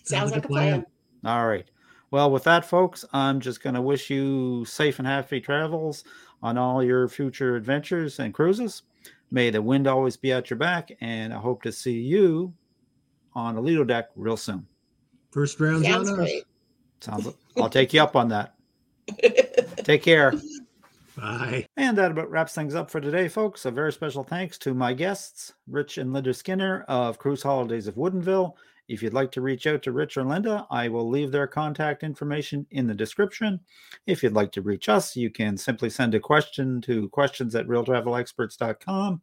Sounds, 0.02 0.32
like 0.32 0.44
a 0.44 0.48
plan. 0.48 0.84
plan. 1.22 1.32
All 1.32 1.46
right. 1.46 1.70
Well, 2.10 2.32
with 2.32 2.42
that, 2.44 2.64
folks, 2.64 3.04
I'm 3.12 3.38
just 3.38 3.62
going 3.62 3.76
to 3.76 3.80
wish 3.80 4.10
you 4.10 4.64
safe 4.64 4.98
and 4.98 5.06
happy 5.06 5.40
travels 5.40 6.02
on 6.42 6.58
all 6.58 6.82
your 6.82 7.06
future 7.08 7.54
adventures 7.54 8.18
and 8.18 8.34
cruises. 8.34 8.82
May 9.30 9.50
the 9.50 9.62
wind 9.62 9.86
always 9.86 10.16
be 10.16 10.32
at 10.32 10.50
your 10.50 10.58
back, 10.58 10.90
and 11.00 11.32
I 11.32 11.38
hope 11.38 11.62
to 11.62 11.70
see 11.70 12.00
you 12.00 12.52
on 13.34 13.54
a 13.54 13.60
Lido 13.60 13.84
deck 13.84 14.10
real 14.16 14.36
soon. 14.36 14.66
First 15.30 15.60
round 15.60 15.84
Sounds 15.84 16.10
great. 16.10 16.42
Sounds. 16.98 17.28
I'll 17.56 17.70
take 17.70 17.94
you 17.94 18.02
up 18.02 18.16
on 18.16 18.30
that. 18.30 18.54
Take 19.84 20.02
care. 20.02 20.32
Bye. 21.16 21.66
And 21.76 21.96
that 21.98 22.10
about 22.10 22.30
wraps 22.30 22.54
things 22.54 22.74
up 22.74 22.90
for 22.90 23.00
today, 23.00 23.28
folks. 23.28 23.64
A 23.64 23.70
very 23.70 23.92
special 23.92 24.24
thanks 24.24 24.58
to 24.58 24.74
my 24.74 24.92
guests, 24.92 25.52
Rich 25.66 25.98
and 25.98 26.12
Linda 26.12 26.34
Skinner 26.34 26.84
of 26.88 27.18
Cruise 27.18 27.42
Holidays 27.42 27.86
of 27.86 27.94
Woodinville. 27.94 28.54
If 28.88 29.02
you'd 29.02 29.14
like 29.14 29.32
to 29.32 29.40
reach 29.40 29.66
out 29.66 29.82
to 29.84 29.92
Rich 29.92 30.16
or 30.18 30.24
Linda, 30.24 30.66
I 30.70 30.88
will 30.88 31.08
leave 31.08 31.32
their 31.32 31.46
contact 31.46 32.02
information 32.02 32.66
in 32.70 32.86
the 32.86 32.94
description. 32.94 33.60
If 34.06 34.22
you'd 34.22 34.34
like 34.34 34.52
to 34.52 34.62
reach 34.62 34.88
us, 34.88 35.16
you 35.16 35.30
can 35.30 35.56
simply 35.56 35.88
send 35.88 36.14
a 36.14 36.20
question 36.20 36.82
to 36.82 37.08
questions 37.08 37.54
at 37.54 37.66
realtravelexperts.com. 37.66 39.22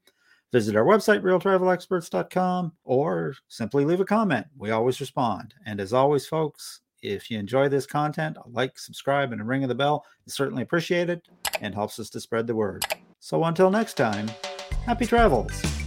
Visit 0.52 0.76
our 0.76 0.84
website, 0.84 1.22
realtravelexperts.com, 1.22 2.74
or 2.84 3.36
simply 3.48 3.86
leave 3.86 4.02
a 4.02 4.06
comment. 4.06 4.48
We 4.58 4.72
always 4.72 5.00
respond. 5.00 5.54
And 5.66 5.80
as 5.80 5.94
always, 5.94 6.26
folks, 6.26 6.82
if 7.02 7.32
you 7.32 7.40
enjoy 7.40 7.70
this 7.70 7.86
content, 7.86 8.38
like, 8.46 8.78
subscribe, 8.78 9.32
and 9.32 9.42
a 9.42 9.44
ring 9.44 9.64
of 9.64 9.70
the 9.70 9.76
bell 9.76 10.06
is 10.26 10.34
certainly 10.34 10.64
appreciated 10.64 11.22
and 11.62 11.74
helps 11.74 12.00
us 12.00 12.10
to 12.12 12.20
spread 12.20 12.48
the 12.48 12.56
word. 12.56 12.86
So 13.20 13.44
until 13.44 13.70
next 13.70 13.96
time, 13.96 14.30
happy 14.86 15.06
travels. 15.06 15.81